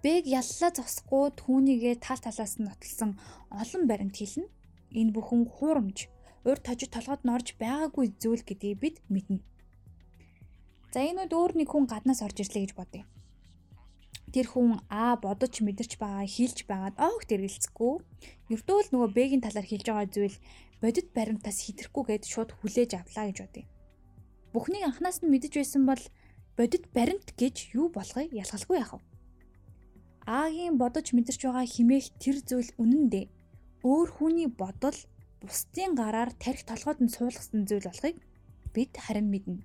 Бэг 0.00 0.24
яллаа 0.24 0.70
зогсохгүй 0.72 1.36
түүнийгээ 1.40 1.94
тал 2.00 2.20
талаас 2.20 2.56
нь 2.56 2.68
нотолсон 2.68 3.20
олон 3.52 3.82
баримт 3.90 4.16
хэлнэ. 4.16 4.48
Энэ 4.96 5.12
бүхэн 5.12 5.44
хуурамч, 5.50 6.08
урд 6.48 6.62
тожид 6.64 6.94
толгойд 6.94 7.22
норж 7.28 7.58
байгаагүй 7.60 8.16
зүйл 8.22 8.44
гэдгийг 8.46 8.78
бид 8.80 8.96
мэднэ. 9.12 9.44
За 10.94 11.04
энэ 11.04 11.26
үед 11.26 11.32
өөр 11.36 11.52
нэг 11.60 11.68
хүн 11.68 11.84
гаднаас 11.90 12.24
орж 12.24 12.38
ирлээ 12.40 12.64
гэж 12.64 12.72
бодъё. 12.78 13.04
Тэр 14.32 14.46
хүн 14.48 14.80
аа 14.88 15.20
бодож 15.20 15.60
мэдэрч 15.60 16.00
байгаа, 16.00 16.24
хэлж 16.24 16.58
байгаад 16.70 16.96
оогт 16.96 17.28
эргэлцэхгүй. 17.34 17.94
Ердөө 18.54 18.78
л 18.84 18.92
нөгөө 18.92 19.10
бэгийн 19.16 19.44
талаар 19.44 19.66
хэлж 19.68 19.86
байгаа 19.90 20.08
зүйл 20.08 20.36
бодит 20.80 21.08
баримтаас 21.16 21.58
хитрэхгүй 21.66 22.04
гэд 22.08 22.24
шууд 22.24 22.50
хүлээж 22.56 22.90
авлаа 22.96 23.26
гэж 23.28 23.38
бодъё. 23.42 23.64
Бүхнийг 24.56 24.88
анханаас 24.88 25.20
нь 25.20 25.28
мэдэж 25.28 25.52
байсан 25.60 25.84
бол 25.84 26.00
бодит 26.56 26.88
баримт 26.96 27.36
гэж 27.36 27.76
юу 27.76 27.92
болохыг 27.92 28.32
ялгалгүй 28.32 28.80
вэ? 28.80 29.04
Агийн 30.24 30.80
бодож 30.80 31.12
мэдэрч 31.12 31.44
байгаа 31.44 31.68
химээх 31.68 32.16
тэр 32.16 32.40
зүйл 32.40 32.72
үнэн 32.80 33.12
дээ. 33.12 33.28
Өөр 33.84 34.08
хүний 34.16 34.48
бодол 34.48 34.96
бусдын 35.44 35.92
гараар 35.92 36.32
тарих 36.40 36.64
толгойд 36.64 37.04
нь 37.04 37.12
суулгасан 37.12 37.68
зүйл 37.68 37.84
болохыг 37.84 38.16
бид 38.72 38.96
харин 38.96 39.28
мэднэ. 39.28 39.60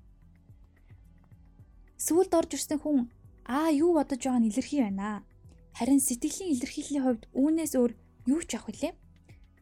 Сүүлд 1.96 2.36
орж 2.36 2.52
ирсэн 2.60 2.84
хүн 2.84 3.08
аа 3.48 3.72
юу 3.72 3.96
бодож 3.96 4.20
байгааг 4.20 4.44
нь 4.44 4.50
илэрхий 4.52 4.84
байна. 4.84 5.24
Харин 5.72 6.04
сэтгэлийн 6.04 6.52
илэрхийллийн 6.52 7.04
хувьд 7.08 7.24
үүнээс 7.32 7.80
өөр 7.80 7.92
юу 8.28 8.44
ч 8.44 8.60
авах 8.60 8.68
вүлээ? 8.68 8.92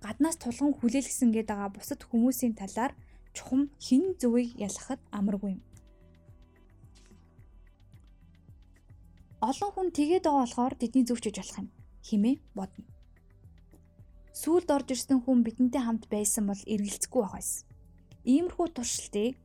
Гаднаас 0.01 0.41
тулган 0.41 0.73
хүлээлгсэн 0.73 1.29
гээд 1.29 1.53
байгаа 1.53 1.69
бусад 1.69 2.01
хүмүүсийн 2.01 2.57
талаар 2.57 2.97
чухам 3.35 3.69
хин 3.79 4.15
зүгийг 4.19 4.57
ялахад 4.59 5.01
амаргүй 5.11 5.51
юм. 5.55 5.61
Олон 9.39 9.71
хүн 9.71 9.89
тэгээд 9.95 10.25
байгаа 10.27 10.43
болохоор 10.43 10.73
тэдний 10.75 11.05
зөвчөж 11.07 11.35
болох 11.39 11.57
юм 11.63 11.69
химээ 12.03 12.35
бодно. 12.57 12.85
Сүүлд 14.35 14.69
орж 14.75 14.87
ирсэн 14.95 15.19
хүн 15.23 15.43
бидэнтэй 15.47 15.81
хамт 15.83 16.05
байсан 16.11 16.43
бол 16.47 16.61
эргэлзэхгүй 16.73 17.21
байх 17.23 17.35
байсан. 17.39 17.63
Иймэрхүү 18.27 18.67
туршилтыг 18.75 19.35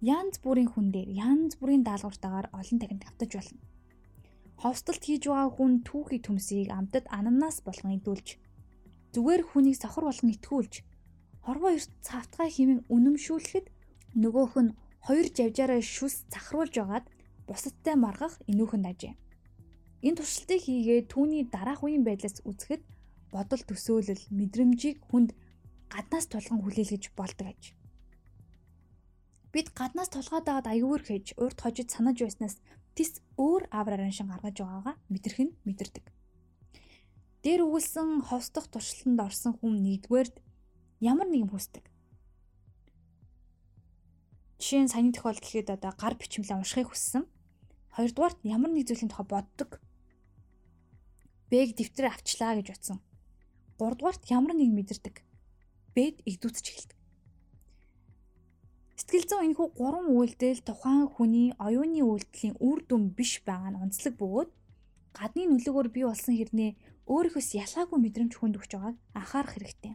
янз 0.00 0.34
бүрийн 0.44 0.70
хүн 0.72 0.88
дээр 0.94 1.08
янз 1.12 1.60
бүрийн 1.60 1.84
даалгавартаагаар 1.84 2.48
олон 2.58 2.78
дахин 2.80 3.00
давтаж 3.04 3.30
болно. 3.36 3.60
Ховстолт 4.62 5.02
хийж 5.04 5.22
байгаа 5.28 5.50
хүн 5.52 5.72
түүхий 5.86 6.20
төмсийг 6.22 6.68
амтад 6.72 7.04
ананаас 7.18 7.60
болгон 7.66 7.96
идүүлж 7.98 8.28
зүгээр 9.14 9.42
хүнийг 9.50 9.76
сохор 9.76 10.04
болгон 10.08 10.34
итгүүлж 10.34 10.74
хорвоо 11.46 11.70
эрт 11.74 11.90
цавтгай 12.06 12.48
хэмээн 12.50 12.80
үнэмшүүлэхэд 12.94 13.66
нөгөөх 14.22 14.54
нь 14.62 14.74
хоёр 15.06 15.26
жавжаараа 15.36 15.82
шүс 15.82 16.14
цахруулж 16.32 16.74
байгаад 16.78 17.06
бусадтай 17.46 17.96
маргах 17.98 18.34
энүүхэн 18.50 18.82
дажээ. 18.86 19.14
Энэ 20.06 20.18
туршилтыг 20.18 20.60
хийгээд 20.62 21.10
түүний 21.10 21.42
дараах 21.50 21.82
үеийн 21.82 22.06
байдлаас 22.06 22.42
үзэхэд 22.46 22.82
бодол 23.34 23.62
төсөөлөл 23.66 24.24
мэдрэмжийг 24.38 24.98
хүнд 25.10 25.30
гаднаас 25.90 26.26
тулган 26.30 26.62
хүлээлгэж 26.62 27.04
болдог 27.18 27.46
аж. 27.50 27.62
Бид 29.52 29.68
гаднаас 29.78 30.10
тулгаад 30.10 30.46
аваад 30.48 30.66
аюур 30.70 31.02
хийж 31.02 31.34
урд 31.42 31.58
хожид 31.60 31.88
санаж 31.90 32.16
байснаас 32.22 32.56
тис 32.96 33.20
өөр 33.36 33.68
аврарын 33.70 34.14
шин 34.14 34.28
гаргаж 34.30 34.56
байгаагаа 34.62 34.96
мэдрэх 35.12 35.38
нь 35.44 35.56
мэдэрдэг. 35.66 36.06
Дээр 37.42 37.60
өгүүлсэн 37.66 38.28
ховсдох 38.28 38.66
туршилтанд 38.70 39.20
орсон 39.20 39.52
хүн 39.58 39.82
нэгдүгээрд 39.82 40.34
ямар 41.02 41.26
нэгэн 41.26 41.50
хүсдэг. 41.50 41.84
Жишээ 44.62 44.86
нь 44.86 44.92
саяны 44.94 45.10
тохиол 45.10 45.42
гэхэд 45.42 45.74
одоо 45.74 45.90
гар 45.98 46.14
бичмлээ 46.14 46.54
уншихыг 46.54 46.94
хүссэн. 46.94 47.26
Хоёрдугаарт 47.98 48.38
ямар 48.46 48.70
нэг 48.70 48.86
зүйлийн 48.86 49.10
тухай 49.10 49.26
боддог. 49.26 49.82
Бэг 51.50 51.74
дэвтэр 51.74 52.06
авчлаа 52.06 52.54
гэж 52.62 52.68
утсан. 52.70 52.98
Гуравдугаарт 53.82 54.22
ямар 54.30 54.54
нэг 54.54 54.70
мэдэрдэг. 54.70 55.26
Бэд 55.98 56.22
игдүүцэж 56.22 56.66
эхэлдэг. 56.70 56.98
Сэтгэл 58.94 59.26
зүйн 59.26 59.46
энэхүү 59.50 59.68
гурван 59.74 60.06
үйлдэл 60.14 60.62
тухайн 60.62 61.10
хүний 61.10 61.50
оюуны 61.58 62.06
үйлдэлийн 62.06 62.54
үр 62.62 62.86
дүн 62.86 63.10
биш 63.10 63.42
байгаа 63.42 63.74
нь 63.74 63.80
онцлог 63.82 64.14
бөгөөд 64.14 64.50
гадны 65.18 65.42
нөлөөгөөр 65.50 65.88
бий 65.90 66.06
болсон 66.06 66.38
хэрнээ 66.38 66.70
өөрийнхөөс 67.10 67.48
ялгаагүй 67.58 67.98
мэдрэмж 67.98 68.32
хүнд 68.38 68.56
өгч 68.62 68.72
байгааг 68.78 68.96
анхаарах 69.18 69.52
хэрэгтэй. 69.58 69.94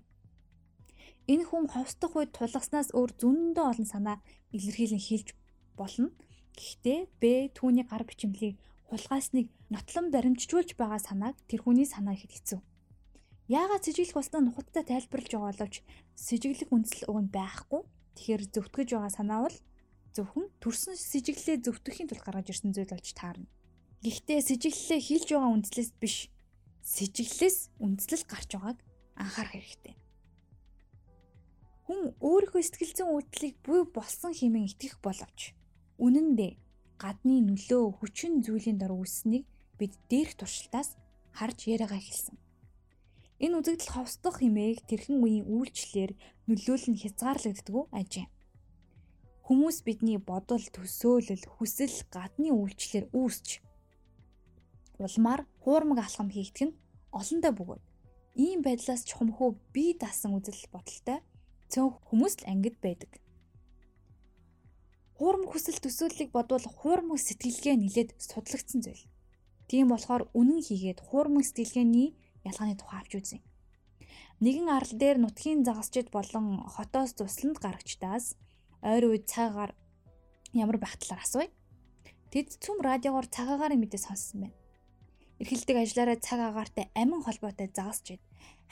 Энэ 1.27 1.43
хүн 1.43 1.67
ховсдох 1.67 2.15
үед 2.15 2.31
тулгаснаас 2.31 2.95
өөр 2.95 3.11
зөндөө 3.19 3.65
олон 3.71 3.87
санаа 3.87 4.17
илэрхийлэн 4.55 5.03
хэлж 5.03 5.35
болно. 5.75 6.15
Гэхдээ 6.55 6.99
Б 7.19 7.51
түүний 7.51 7.83
гар 7.83 8.07
бичмлийг 8.07 8.55
хулгайсныг 8.87 9.51
нотлон 9.67 10.07
баримтжуулж 10.15 10.79
байгаа 10.79 11.03
санааг 11.03 11.35
тэр 11.51 11.67
хүний 11.67 11.83
санаа 11.83 12.15
ихэд 12.15 12.31
хэцүү. 12.31 12.59
Яагаад 13.51 13.83
сэжиглэх 13.83 14.15
болсноо 14.15 14.41
нухадтай 14.43 14.83
тайлбарлаж 14.87 15.31
байгаа 15.35 15.51
боловч 15.51 15.75
сэжиглэх 16.15 16.71
үндсэл 16.71 17.11
уг 17.11 17.19
нь 17.19 17.33
байхгүй. 17.35 17.81
Тэгэхээр 18.15 18.43
зөвтгөж 18.55 18.89
байгаа 18.95 19.11
санаа 19.11 19.39
бол 19.43 19.57
зөвхөн 20.15 20.47
төрсөн 20.63 20.95
сэжиглэлээ 20.95 21.57
зөвтгөхийн 21.67 22.07
тулд 22.07 22.23
гаргаж 22.23 22.47
ирсэн 22.55 22.71
зүйл 22.71 22.91
болж 22.95 23.07
таарна. 23.11 23.51
Гэхдээ 24.03 24.39
сэжиглэлээ 24.47 24.99
хилж 25.03 25.27
байгаа 25.35 25.51
үндслээс 25.51 25.91
биш 25.99 26.31
сэжиглэлээс 26.87 27.57
үндслэл 27.83 28.25
гарч 28.31 28.49
байгааг 28.55 28.79
анхаарах 29.19 29.53
хэрэгтэй. 29.53 29.95
Хүн 31.87 32.19
өөрийнхөө 32.19 32.63
сэтгэл 32.67 32.93
зүйн 32.99 33.11
үйлдэлийг 33.15 33.55
буй 33.63 33.81
болсон 33.87 34.35
хэмээн 34.35 34.67
итгэх 34.67 34.99
боловч 34.99 35.55
үнэн 36.03 36.35
дээр 36.35 36.59
гадны 36.99 37.39
нөлөө 37.47 38.03
хүчин 38.03 38.43
зүйлийн 38.43 38.75
дор 38.75 38.91
үүссэнийг 38.91 39.47
бид 39.79 39.95
дээрх 40.11 40.35
туршилтаас 40.35 40.99
харж 41.31 41.59
яриагаа 41.71 41.95
эхэлсэн. 41.95 42.35
Энэ 43.39 43.55
үзэгдэл 43.63 43.93
ховсдох 43.95 44.43
хэмээг 44.43 44.83
тэрхэн 44.89 45.23
үеийн 45.23 45.47
үйлчлэлээр 45.47 46.11
нөлөөлн 46.51 46.95
хязгаарлагддаггүй 46.99 47.85
ажээ. 47.95 48.27
Хүмүүс 49.47 49.77
бидний 49.87 50.19
бодол, 50.19 50.65
төсөөлөл, 50.75 51.45
хүсэл 51.55 51.95
гадны 52.11 52.51
үйлчлэлээр 52.51 53.07
үүсч 53.15 53.63
улмаар 54.99 55.47
хуурмаг 55.63 56.03
алхам 56.03 56.27
хийгдэх 56.33 56.67
нь 56.67 56.77
олондоо 57.15 57.53
бөгөөд 57.55 57.83
ийм 58.35 58.59
байдлаас 58.65 59.05
чухамхөө 59.07 59.49
бие 59.71 59.93
даасан 59.95 60.33
үзэл 60.35 60.67
бодолтой 60.73 61.21
цөөн 61.71 61.91
хүмүүс 62.07 62.33
л 62.41 62.49
ангид 62.51 62.75
байдаг. 62.79 63.11
Хуурмаг 65.17 65.49
хүсэл 65.51 65.81
төсөөллийг 65.81 66.29
бодвол 66.31 66.61
хуурмаг 66.61 67.17
сэтгэлгээ 67.17 67.75
нилээд 67.81 68.09
судлагдсан 68.21 68.85
зүйл. 68.85 69.03
Тийм 69.67 69.89
болохоор 69.89 70.29
үнэн 70.37 70.61
хийгээд 70.61 70.99
хуурмаг 71.01 71.43
сэтгэлгээний 71.43 72.13
ялгааны 72.45 72.77
тухай 72.77 73.01
авч 73.01 73.11
үзье. 73.17 73.39
Нэгэн 74.39 74.69
арал 74.69 74.93
дээр 74.93 75.17
нутгийн 75.17 75.65
загасчид 75.65 76.13
болон 76.13 76.61
хотоос 76.69 77.17
тусланд 77.17 77.57
гарагчдаас 77.57 78.37
ойр 78.85 79.03
үед 79.09 79.25
цагаагаар 79.25 79.73
ямар 80.53 80.77
байх 80.77 80.95
талаар 81.01 81.25
асууя. 81.25 81.49
Тэд 82.29 82.53
цүм 82.61 82.85
радиогоор 82.85 83.25
цагаагаар 83.25 83.73
мэдээ 83.73 84.01
сонссон 84.05 84.37
байна. 84.45 84.57
Эрхэлдэг 85.41 85.77
ажлаараа 85.81 86.17
цаг 86.21 86.39
агаартай 86.45 86.85
амин 86.93 87.25
холбоотой 87.25 87.69
загасчид 87.73 88.21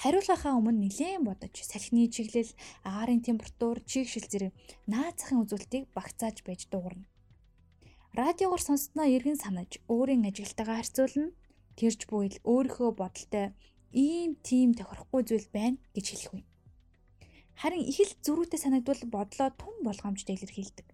хариулахаа 0.02 0.60
өмнө 0.60 0.92
нэлээд 0.92 1.24
бодож 1.24 1.56
салхины 1.64 2.12
чиглэл, 2.12 2.52
агаарын 2.84 3.24
температур, 3.24 3.80
чигшил 3.88 4.28
зэрэг 4.28 4.52
наад 4.92 5.16
захын 5.20 5.44
үзүүлэлтийг 5.48 5.88
багцааж 5.96 6.44
байж 6.44 6.68
дуугарна. 6.68 7.08
Радиогоор 8.16 8.62
сонссноо 8.64 9.08
эргэн 9.08 9.40
санаж 9.40 9.80
өөрийн 9.92 10.28
ажилтайгаа 10.28 10.80
харьцуулна. 10.80 11.36
Тэрж 11.80 12.08
буйл 12.08 12.36
өөрийнхөө 12.48 12.92
бодолтой 12.96 13.52
ийм 13.92 14.36
тийм 14.40 14.72
тохирохгүй 14.76 15.22
зүйл 15.28 15.48
байна 15.52 15.80
гэж 15.96 16.06
хэлэх 16.12 16.32
вэ. 16.32 16.42
Харин 17.60 17.84
их 17.84 18.00
л 18.00 18.16
зөрүүтэй 18.24 18.60
санагдвал 18.60 19.04
бодлоо 19.08 19.50
тун 19.60 19.76
болгоомжтой 19.84 20.36
илэрхийлдэг. 20.36 20.88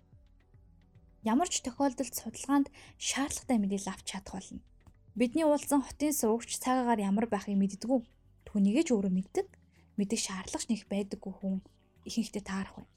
Ямар 1.25 1.49
ч 1.49 1.61
тохиолдолд 1.61 2.13
судалгаанд 2.17 2.67
шаардлагатай 2.97 3.57
мэдээлэл 3.61 3.93
авч 3.93 4.05
чадах 4.09 4.33
болно. 4.41 4.61
Бидний 5.13 5.45
уулзсан 5.45 5.81
хотын 5.85 6.13
суугч 6.13 6.57
цагаагаар 6.57 7.05
ямар 7.05 7.25
байхыг 7.29 7.57
мэддэггүй 7.57 8.01
түүнийгээ 8.51 8.83
ч 8.83 8.89
өөрөө 8.91 9.13
мэддэг. 9.15 9.47
Мэдэх 9.95 10.19
шаардлагач 10.19 10.67
нэг 10.67 10.83
байдаггүй 10.91 11.33
хүн 11.39 11.63
ихэнхдээ 12.03 12.43
таарах 12.43 12.75
байна. 12.83 12.91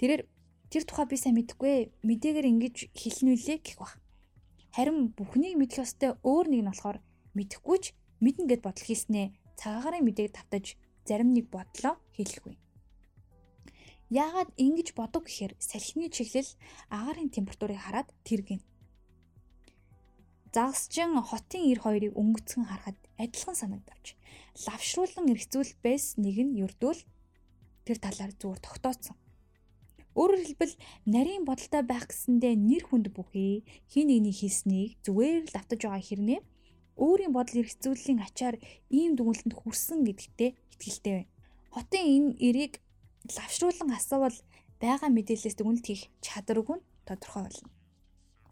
Тэрээр 0.00 0.22
тэр 0.72 0.82
тухай 0.88 1.06
би 1.12 1.16
сайн 1.20 1.36
мэдэхгүй 1.36 1.92
мэдээгээр 2.00 2.50
ингэж 2.56 2.76
хэлнүүлээ 2.96 3.58
гэх 3.60 3.76
баг. 3.76 4.00
Харин 4.72 5.12
бүхнийг 5.12 5.60
мэдэх 5.60 5.84
ёстой 5.84 6.16
өөр 6.24 6.46
нэг 6.48 6.60
нь 6.64 6.70
болохоор 6.72 6.98
мэдэхгүй 7.36 7.78
ч 7.84 7.84
мэднэ 8.24 8.48
гэд 8.48 8.64
бодол 8.64 8.88
хийснээ 8.88 9.26
цагаагаар 9.60 10.00
мэдээг 10.00 10.32
тавтаж 10.32 10.80
зарим 11.04 11.36
нэг 11.36 11.52
бодлоо 11.52 12.00
хэлэхгүй. 12.16 12.56
Яагаад 14.08 14.50
ингэж 14.56 14.96
бодог 14.96 15.28
гэхээр 15.28 15.56
салхины 15.60 16.08
чиглэл 16.08 16.48
агаарын 16.88 17.28
температурыг 17.28 17.80
хараад 17.80 18.08
тэр 18.24 18.40
гин. 20.52 20.54
Загасчин 20.54 21.16
хотын 21.22 21.72
эр 21.72 21.80
хоёрыг 21.80 22.12
өнгөцгөн 22.12 22.68
харахад 22.68 22.98
адилхан 23.16 23.56
санагдавч 23.56 24.06
лавшруулан 24.66 25.32
эргцүүл 25.32 25.72
байс 25.80 26.20
нэг 26.20 26.36
нь 26.44 26.60
юрдүүл 26.60 27.00
тэр 27.88 27.98
талаар 27.98 28.32
зүгээр 28.36 28.60
тогтооцсон. 28.60 29.16
Өөрөөр 30.12 30.44
хэлбэл 30.44 30.74
нарийн 31.08 31.48
бодолтой 31.48 31.82
байх 31.88 32.04
гэсэндээ 32.12 32.54
нэр 32.68 32.84
хүнд 32.84 33.16
бүхий 33.16 33.64
хин 33.88 34.12
нэгний 34.12 34.36
хийснийг 34.36 35.00
зүгээр 35.00 35.48
л 35.48 35.54
давтаж 35.56 35.80
байгаа 35.88 36.04
хэрнээ 36.04 36.40
өөрийн 37.00 37.32
бодол 37.32 37.64
эргцүүллийн 37.64 38.20
ачаар 38.20 38.60
ийм 38.92 39.16
дүгнэлтэнд 39.16 39.56
хүрсэн 39.56 40.04
гэдэгтээ 40.04 40.50
итгэлтэй 40.76 41.12
байна. 41.16 41.32
Хотын 41.72 42.04
энэ 42.04 42.36
эрийг 42.44 42.74
лавшруулан 43.24 43.88
асуувал 43.96 44.36
байгаа 44.76 45.08
мэдээлэлээс 45.08 45.56
дүгнэлт 45.56 45.86
хийх 45.88 46.02
чадваргүй 46.20 46.78
тодорхой 47.08 47.48
болно. 47.48 47.81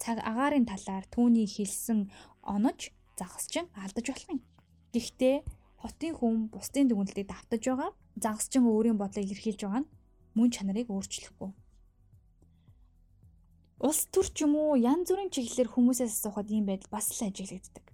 Цаг 0.01 0.17
агаарын 0.25 0.65
талаар 0.65 1.05
түүний 1.13 1.45
хэлсэн 1.45 2.09
онож 2.41 2.89
загасчин 3.21 3.69
алдаж 3.77 4.07
болох 4.09 4.29
юм. 4.33 4.41
Гэхдээ 4.97 5.37
хотын 5.77 6.13
хүн 6.17 6.35
бусдын 6.49 6.89
дүгнэлтийг 6.89 7.29
давтаж 7.29 7.63
байгаа 7.69 7.91
загасчин 8.17 8.65
өөрийн 8.65 8.97
бодлыг 8.97 9.29
илэрхийлж 9.29 9.61
байгаа 9.61 9.83
нь 9.85 9.91
мөн 10.37 10.49
чанарыг 10.57 10.89
өөрчлөхгүй. 10.89 11.51
Улс 13.81 14.01
төр 14.13 14.27
ч 14.33 14.45
юм 14.45 14.57
уу 14.57 14.77
янз 14.77 15.09
бүрийн 15.09 15.33
чиглэлээр 15.33 15.73
хүмүүсээс 15.73 16.13
асуухад 16.17 16.49
ийм 16.49 16.65
байдал 16.69 16.93
бас 16.93 17.13
л 17.17 17.29
ажиглагддаг. 17.29 17.85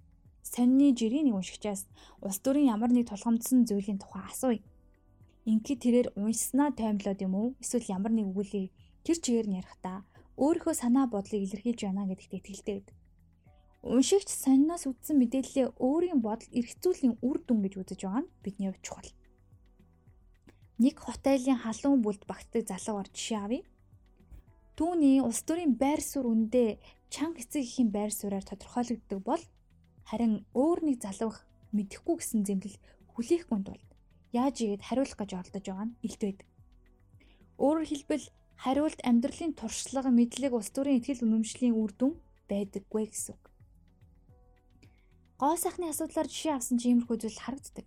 Сонины 0.43 0.95
жирийн 0.95 1.27
нэг 1.27 1.35
уншигчаас 1.39 1.87
улс 2.23 2.39
төрийн 2.43 2.71
ямар 2.75 2.91
нэг 2.91 3.07
тулгамдсан 3.07 3.67
зүйлийн 3.67 3.99
тухай 3.99 4.23
асууя. 4.27 4.63
Ингээд 5.47 5.83
тэрээр 5.83 6.07
уншснаа 6.19 6.75
таймлоод 6.75 7.19
юм 7.23 7.33
уу? 7.39 7.47
Эсвэл 7.63 7.87
ямар 7.87 8.11
нэг 8.11 8.27
өгүүлийг 8.31 8.71
тэр 9.03 9.17
чигээр 9.23 9.47
нь 9.47 9.59
ярихдаа 9.59 10.03
өөрийнхөө 10.37 10.75
санаа 10.77 11.05
бодлыг 11.09 11.41
илэрхийлж 11.43 11.81
байна 11.83 12.05
гэдэгт 12.05 12.37
итгэлтэй 12.37 12.75
байдаг. 12.77 12.95
Уншигч 13.81 14.29
сониноос 14.29 14.85
үтсэн 14.85 15.17
мэдээллээ 15.17 15.67
өөрийн 15.81 16.19
бодол 16.21 16.49
эргцүүлийн 16.53 17.17
үр 17.25 17.37
дүн 17.41 17.59
гэж 17.65 17.73
үзэж 17.81 17.99
байгаа 18.05 18.21
нь 18.25 18.33
бидний 18.45 18.69
хувьд 18.69 18.85
чухал. 18.85 19.11
Нэг 20.77 20.95
хот 21.01 21.23
айлын 21.25 21.57
халуун 21.61 22.01
бүлд 22.05 22.23
багтдаг 22.29 22.69
залуугаар 22.69 23.09
жишээ 23.09 23.39
авъя. 23.41 23.63
Түүний 24.77 25.17
улс 25.25 25.41
төрийн 25.41 25.73
байр 25.73 26.01
суурь 26.05 26.29
үндэ 26.29 26.77
чанга 27.09 27.41
эцэг 27.41 27.65
ихийн 27.65 27.89
байр 27.89 28.13
сууриар 28.13 28.45
тодорхойлогддог 28.45 29.21
бол 29.25 29.43
харин 30.05 30.45
өөр 30.53 30.79
нэг 30.85 30.97
залуух 31.01 31.41
мэдэхгүй 31.73 32.15
гэсэн 32.21 32.45
зэмлэл 32.45 32.77
хүлээхгүй 33.17 33.59
тулд 33.65 33.89
яаж 34.37 34.55
игээд 34.61 34.85
хариулах 34.85 35.17
гэж 35.17 35.31
оролдож 35.33 35.65
байгаа 35.65 35.87
нь 35.89 35.97
илт 36.05 36.21
байдаг. 36.21 36.47
Өөрөөр 37.57 37.87
хэлбэл 37.89 38.25
хариулт 38.57 38.99
амьдралын 39.05 39.53
туршлага, 39.53 40.09
мэдлэг, 40.09 40.53
улс 40.53 40.73
төрийн 40.73 40.99
ихтгэл 40.99 41.25
үнэмшлийн 41.25 41.77
үр 41.77 41.93
дүн 41.93 42.13
байдаггүй 42.49 43.05
гэсэн 43.09 43.37
үг. 43.37 43.43
Гоо 45.37 45.53
сайхны 45.53 45.93
асуудлаар 45.93 46.25
жишээ 46.25 46.57
авсан 46.57 46.81
чи 46.81 46.89
иймэрхүү 46.89 47.17
зүйл 47.21 47.37
харагддаг. 47.37 47.85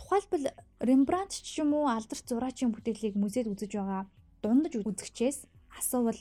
Тухайлбал 0.00 0.56
Рембрандт 0.80 1.44
ч 1.44 1.60
юм 1.60 1.76
уу 1.76 1.92
алдарч 1.92 2.24
зураачийн 2.24 2.72
бүтээлийг 2.72 3.14
музейд 3.20 3.52
үзэж 3.52 3.76
байгаа 3.76 4.08
дундаж 4.40 4.80
үзэгчээс 4.80 5.44
асуувал 5.76 6.16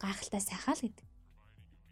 гайхалтай 0.00 0.40
сайхаа 0.40 0.74
л 0.80 0.84
гэдэг. 0.88 1.06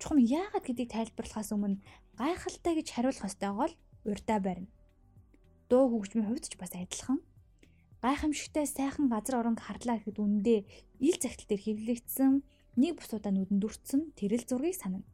Чухам 0.00 0.18
яагаад 0.24 0.64
гэдгийг 0.64 0.90
тайлбарлахаас 0.96 1.52
өмнө 1.52 1.84
гайхалтай 2.16 2.74
гэж 2.80 2.88
хариулах 2.96 3.28
ёстойгоо 3.28 3.68
л 3.68 3.78
урдаа 4.08 4.38
барина. 4.40 4.72
Дуу 5.68 5.92
хөгжмийн 5.92 6.26
хувьд 6.32 6.48
ч 6.48 6.56
бас 6.56 6.72
адилхан. 6.72 7.20
Гайхамшигтай 8.02 8.66
сайхан 8.66 9.10
газар 9.10 9.42
оронг 9.42 9.60
харлаа 9.64 9.98
гэхэд 9.98 10.18
үндэ 10.22 10.56
ил 11.02 11.16
загтал 11.18 11.48
дээр 11.50 11.62
хэвлэгдсэн 11.66 12.32
нэг 12.78 12.92
бусуудаа 13.02 13.32
нүдэн 13.34 13.58
дүрцсэн 13.58 14.14
тэрэл 14.14 14.46
зургийг 14.46 14.78
санана. 14.78 15.06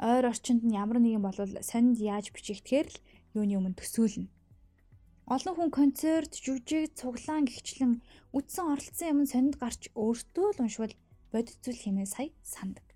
Ойр 0.00 0.32
орчинд 0.32 0.64
нь 0.64 0.76
ямар 0.76 0.96
нэгэн 1.00 1.20
болвол 1.20 1.60
сонинд 1.60 2.00
яаж 2.00 2.32
бичигдэхээр 2.32 2.88
л 2.88 2.98
юуны 3.36 3.56
өмнө 3.60 3.76
төсөөлнө. 3.76 4.32
Олон 5.26 5.54
хүн 5.56 5.70
концерт, 5.74 6.32
жүжиг, 6.38 6.96
цуглаан 6.96 7.44
гихчлэн 7.44 8.00
үтсэн 8.32 8.64
оролцсон 8.72 9.08
юм 9.12 9.20
сонинд 9.28 9.56
гарч 9.60 9.92
өөртөө 9.92 10.48
л 10.56 10.62
уншвал 10.64 10.94
бодит 11.32 11.58
зүйл 11.60 11.80
хэмээн 11.82 12.08
сая 12.08 12.30
сандаг. 12.40 12.86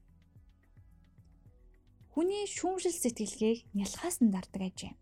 Хүний 2.14 2.46
шүүмжил 2.46 2.94
сэтгэлгээг 2.94 3.59
нялхаас 3.76 4.22
нь 4.22 4.33
дардаг 4.33 4.62
ажээ. 4.62 4.94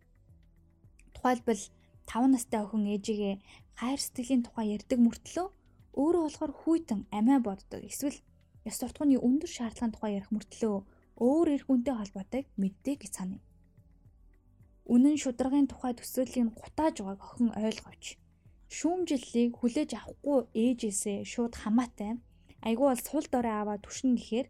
Тухайлбал 1.15 1.63
5 2.09 2.33
настай 2.33 2.61
охин 2.65 2.89
ээжигээ 2.95 3.35
хайр 3.81 4.01
сэтгэлийн 4.01 4.43
тухай 4.45 4.67
ярьдаг 4.77 4.99
мөртлөө 5.05 5.47
өөрөө 6.01 6.23
болохоор 6.25 6.53
хүйтэн 6.61 7.01
амиа 7.13 7.39
боддог. 7.45 7.85
Эсвэл 7.85 8.19
ёс 8.69 8.77
суртахууны 8.81 9.21
өндөр 9.29 9.51
шаардлагын 9.53 9.93
тухай 9.93 10.13
ярих 10.17 10.31
мөртлөө 10.33 10.77
өөр 11.21 11.47
эрх 11.55 11.67
үнтэй 11.69 11.95
холбоотой 11.97 12.43
мэддэг 12.61 12.97
гэж 13.03 13.13
саная. 13.13 13.43
Үнэн 14.89 15.17
шударгын 15.21 15.69
тухай 15.69 15.93
төсөөллийг 15.97 16.57
гутааж 16.57 16.97
байгааг 17.05 17.21
охин 17.29 17.51
ойлговч 17.53 18.05
шүүмжиллийг 18.77 19.53
хүлээж 19.61 19.91
авахгүй 20.01 20.39
ээжээсээ 20.65 21.19
шууд 21.33 21.55
хамаатай 21.61 22.17
айгүй 22.65 22.87
бол 22.89 23.03
сул 23.09 23.27
дорой 23.33 23.55
аваад 23.59 23.85
түшин 23.85 24.17
гэхээр 24.17 24.47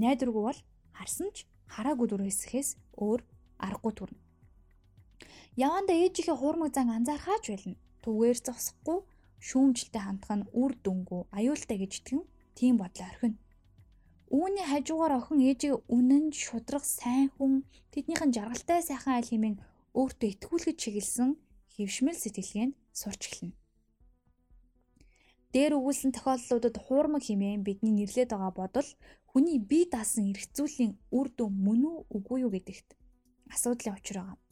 найдваргүй 0.00 0.42
бол 0.48 0.60
харсан 0.96 1.28
ч 1.36 1.44
хараагүй 1.74 2.06
дүр 2.08 2.22
хэсгээс 2.24 2.68
өөр 3.04 3.20
аргагүй 3.66 3.92
төрнө. 3.92 4.23
Яванда 5.54 5.94
ээжийнхээ 5.94 6.34
хуурмаг 6.34 6.74
зан 6.74 6.90
анзаархаач 6.90 7.44
байлна. 7.46 7.78
Түгээр 8.02 8.38
зогсохгүй 8.42 8.98
шүүмжлэлтэй 9.38 10.02
хандах 10.02 10.32
нь 10.34 10.48
үр 10.50 10.72
дүнгүй 10.82 11.22
аюултай 11.30 11.78
гэж 11.78 11.92
итгэн 12.02 12.22
тийм 12.58 12.74
бодлоо 12.82 13.06
орхино. 13.06 13.38
Үүний 14.34 14.66
хажуугаар 14.66 15.14
охин 15.22 15.40
ээжийг 15.46 15.78
үнэн 15.86 16.34
шудраг 16.34 16.82
сайн 16.82 17.30
хүн 17.38 17.62
тэднийх 17.94 18.22
нь 18.26 18.34
жаргалтай 18.34 18.82
сайхан 18.82 19.14
айл 19.14 19.30
хэмээн 19.30 19.56
өөртөө 19.94 20.28
итгүүлгэж 20.34 20.76
чиглэсэн 20.82 21.30
хөвшмөл 21.78 22.18
сэтгэлгээнд 22.18 22.74
сурч 22.90 23.22
эхэлнэ. 23.30 23.54
Дээр 25.54 25.78
өгүүлсэн 25.78 26.10
тохиолдлуудад 26.18 26.76
хуурмаг 26.82 27.22
хэмээн 27.30 27.62
бидний 27.62 27.94
нэрлээд 27.94 28.34
байгаа 28.34 28.50
бодол 28.58 28.88
хүний 29.30 29.62
бие 29.62 29.86
даасан 29.86 30.34
эргцүүлийн 30.34 30.98
үр 31.14 31.30
дүн 31.30 31.54
мөн 31.62 31.80
үү 31.86 31.96
үгүй 32.10 32.38
юу 32.42 32.50
гэдэгт 32.50 32.98
асуудлын 33.54 33.94
учир 33.94 34.18
байгаа. 34.18 34.43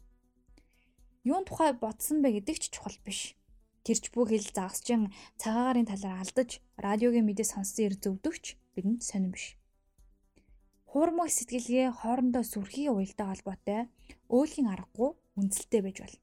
Юун 1.22 1.46
тухай 1.46 1.70
бодсон 1.70 2.18
бэ 2.18 2.42
гэдэг 2.42 2.56
ч 2.58 2.64
чухал 2.74 2.98
биш. 3.06 3.38
Тэрч 3.86 4.10
бүх 4.10 4.34
хэл 4.34 4.42
загасчин 4.42 5.14
цагаагаарын 5.38 5.86
талаар 5.86 6.18
алдаж 6.18 6.58
радиогийн 6.74 7.26
мэдээ 7.26 7.46
сонссон 7.46 7.86
ир 7.86 7.94
зөвдөгч 7.94 8.58
бидэнд 8.74 9.06
сонирн 9.06 9.30
биш. 9.30 9.54
Хуурмаг 10.90 11.30
сэтгэлгээ 11.30 11.94
хоорондоо 11.94 12.42
сүрхий 12.42 12.90
уялдаа 12.90 13.30
холбоотой 13.30 13.86
өөлхийн 14.34 14.66
аргагүй 14.74 15.10
үнэлэлтэй 15.38 15.80
байж 15.86 15.96
болно. 16.02 16.22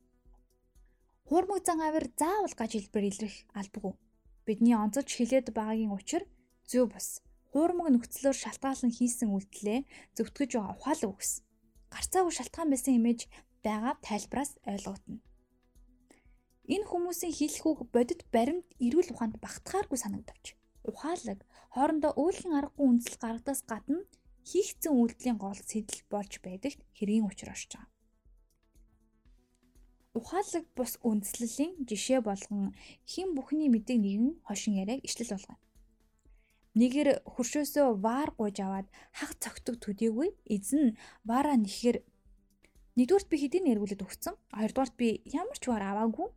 Хуурмаг 1.32 1.60
зан 1.64 1.80
авир 1.80 2.06
заавал 2.20 2.56
гаж 2.60 2.72
хэлбэр 2.76 3.06
илрэх 3.08 3.36
албагүй. 3.56 3.96
Бидний 4.44 4.76
онцолж 4.76 5.10
хилээд 5.16 5.56
байгаагийн 5.56 5.96
учир 5.96 6.28
зөв 6.68 6.92
бус 6.92 7.24
хуурмаг 7.56 7.88
нөхцлөөр 7.96 8.38
шалтгаалan 8.38 8.92
хийсэн 8.94 9.32
үйлдэлээ 9.32 9.80
зөвтгөж 10.16 10.52
ухаалаг 10.60 11.10
үгс. 11.10 11.42
Гарцаагүй 11.90 12.34
шалтгаан 12.36 12.70
байсан 12.70 12.94
имиж 13.00 13.26
байгаа 13.66 13.96
тайлбараас 14.08 14.52
ойлгогдно. 14.72 15.20
Энэ 16.74 16.86
хүмүүсийн 16.86 17.34
хийх 17.34 17.66
үг 17.66 17.80
бодит 17.94 18.22
баримт 18.34 18.68
эрүүл 18.86 19.14
ухаанд 19.14 19.36
багтахааргүй 19.42 20.00
санагдавч. 20.02 20.46
Ухаалаг 20.86 21.40
хоорондоо 21.74 22.14
өөрхийн 22.22 22.54
аргагүй 22.60 22.86
үндэслэл 22.88 23.24
гаргадаас 23.24 23.62
гадна 23.66 24.06
хийгдсэн 24.50 24.94
үйлдэлийн 24.94 25.38
гол 25.42 25.58
сэтэл 25.58 26.02
болж 26.14 26.32
байдагт 26.46 26.80
хэргийн 26.98 27.26
орж 27.26 27.40
байгаа. 27.46 27.86
Ухаалаг 30.18 30.66
бус 30.78 30.98
үндэслэлийн 31.06 31.86
жишээ 31.90 32.22
болгон 32.26 32.74
хэн 33.06 33.30
бүхний 33.38 33.70
мэдэг 33.70 33.98
нэгэн 34.02 34.42
хошин 34.46 34.74
яриаг 34.82 35.02
ишлэл 35.06 35.34
болгоно. 35.38 35.62
Нэгээр 36.80 37.10
хөршөөсөө 37.34 37.88
ваар 38.06 38.30
гуйж 38.38 38.58
аваад 38.62 38.88
хаг 39.18 39.32
цогтөг 39.42 39.76
төдийгүй 39.82 40.30
эзэн 40.50 40.98
ваараа 41.30 41.58
нэхэр 41.62 42.02
нэгдүгürt 43.00 43.32
би 43.32 43.38
хэдийн 43.40 43.72
эргүүлээд 43.72 44.04
өгсөн. 44.04 44.36
Хоёрдугаарт 44.52 44.96
би 45.00 45.24
ямар 45.32 45.56
ч 45.56 45.72
ваар 45.72 45.96
аваагүй. 45.96 46.28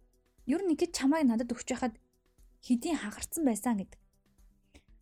Ер 0.46 0.62
нь 0.62 0.78
ингэж 0.78 0.94
чамайг 0.94 1.26
надад 1.26 1.50
өгч 1.50 1.74
байхад 1.74 1.98
хэдийн 2.62 3.02
хагарцсан 3.02 3.42
байсан 3.42 3.82
гэдэг. 3.82 3.98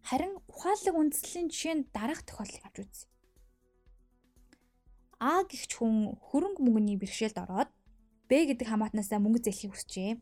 Харин 0.09 0.41
ухаалаг 0.49 0.97
үндэслэлийн 0.97 1.53
жишээ 1.53 1.75
нь 1.77 1.89
дараах 1.93 2.25
тохиолдлыг 2.25 2.65
авч 2.65 2.77
үзье. 2.81 3.09
А 5.21 5.45
гихч 5.45 5.77
хүн 5.77 6.17
хөрөнгө 6.33 6.65
мөнгөний 6.65 6.97
бэрхшээлд 6.97 7.37
ороод 7.45 7.69
Б 8.25 8.49
гэдэг 8.49 8.65
хамаатнасаа 8.65 9.21
мөнгө 9.21 9.45
зээлхийг 9.45 9.77
хүсжээ. 9.77 10.17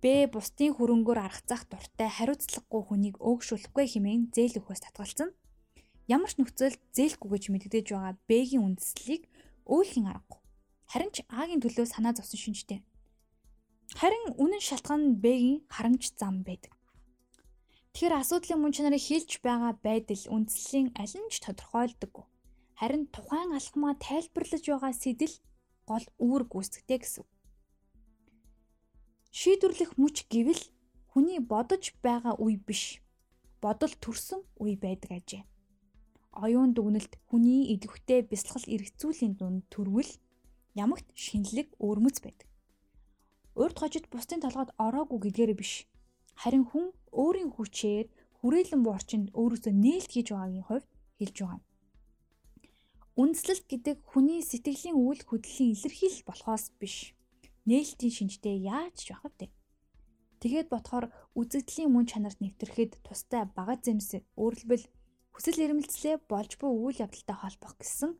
Б 0.00 0.04
бусдын 0.32 0.72
хөрөнгөөр 0.80 1.20
аргацах 1.20 1.68
дуртай 1.68 2.08
хариуцлагагүй 2.08 2.82
хүнийг 2.88 3.16
өөгшүүлэхгүй 3.20 3.84
хэмээн 3.84 4.32
зээл 4.32 4.64
өгөхөөс 4.64 4.80
татгалцсан. 4.80 5.36
Ямар 6.08 6.32
ч 6.32 6.40
нөхцөлд 6.40 6.80
зээлэхгүй 6.96 7.28
гэж 7.36 7.44
мэддэж 7.52 7.86
байгаа 7.92 8.16
Б-гийн 8.24 8.64
үндэслэлийг 8.64 9.27
өөлхийн 9.68 10.08
аргагүй. 10.08 10.40
Харин 10.88 11.12
ч 11.12 11.20
А-гийн 11.28 11.60
төлөө 11.62 11.86
санаа 11.86 12.16
зовсон 12.16 12.40
шинжтэй. 12.40 12.80
Харин 14.00 14.24
үнэн 14.42 14.62
шалтгаан 14.64 15.02
нь 15.04 15.18
Б-гийн 15.22 15.58
харамж 15.68 16.16
зам 16.20 16.44
байдаг. 16.48 16.72
Тэгэхээр 17.92 18.20
асуудлын 18.20 18.60
мөн 18.60 18.72
чанарыг 18.76 19.02
хилж 19.04 19.30
байгаа 19.44 19.72
байдал 19.86 20.24
үндслийн 20.34 20.88
аль 20.96 21.16
нь 21.20 21.32
ч 21.32 21.44
тодорхойлдоггүй. 21.44 22.24
Харин 22.80 23.04
тухайн 23.14 23.50
алхмаа 23.58 23.94
тайлбарлаж 23.98 24.64
байгаа 24.68 24.92
сэтэл 24.92 25.34
гол 25.88 26.06
үүр 26.20 26.42
гүйцэтгэдэг 26.52 27.00
гэсэн. 27.02 27.26
Шийдвэрлэх 29.38 29.90
мүч 30.00 30.16
гэвэл 30.32 30.62
хүний 31.10 31.40
бодож 31.40 31.84
байгаа 32.04 32.34
үе 32.38 32.56
биш. 32.56 33.02
Бодол 33.60 33.92
төрсөн 33.98 34.40
үе 34.62 34.76
байдаг 34.78 35.10
ажээ. 35.18 35.42
Оюун 36.38 36.70
дүгнэлт 36.70 37.18
хүний 37.26 37.74
идэвхтэй 37.74 38.22
бясалгал 38.22 38.70
эргэцүүлийн 38.70 39.34
дунд 39.34 39.66
төрвөл 39.74 40.12
ямагт 40.78 41.10
шинэлэг 41.18 41.74
өөрмөц 41.82 42.22
байдаг. 42.22 42.46
Урд 43.58 43.76
хожид 43.82 44.06
бусдын 44.06 44.38
толгойд 44.38 44.70
ороогүй 44.78 45.18
гэдгээр 45.18 45.52
биш. 45.58 45.90
Харин 46.38 46.62
хүн 46.70 46.94
өөрийн 47.10 47.50
хүчээр 47.50 48.06
хүрээлэн 48.38 48.82
буй 48.86 48.94
орчинд 48.94 49.34
өөрөөсөө 49.34 49.74
нээлт 49.74 50.10
хийж 50.14 50.28
байгаагийн 50.30 50.66
хувьд 50.70 50.86
хэлж 51.18 51.36
байгаа. 51.42 51.60
Үндслэлт 53.18 53.66
гэдэг 53.66 53.96
хүний 54.06 54.38
сэтгэлийн 54.46 54.94
үйл 54.94 55.22
хөдлөлийн 55.26 55.74
илэрхийлэл 55.74 56.22
болохоос 56.22 56.70
биш. 56.78 57.18
Нээлтийн 57.66 58.14
шинжтэй 58.14 58.62
яаж 58.62 58.94
ч 58.94 59.10
байх 59.10 59.26
вэ? 59.26 59.50
Тэгээд 60.38 60.70
ботхоор 60.70 61.10
үзэгдлийн 61.34 61.90
мөн 61.90 62.06
чанарт 62.06 62.38
нэвтрэхэд 62.38 63.02
тустай 63.02 63.42
бага 63.58 63.74
зэмсэг 63.74 64.22
өөрөлдвөл 64.38 64.86
хүсэл 65.38 65.70
эрмэлзлээ 65.70 66.26
болж 66.26 66.58
буй 66.58 66.66
үйл 66.74 66.98
явдалтай 66.98 67.36
холбох 67.38 67.78
гэсэн 67.78 68.10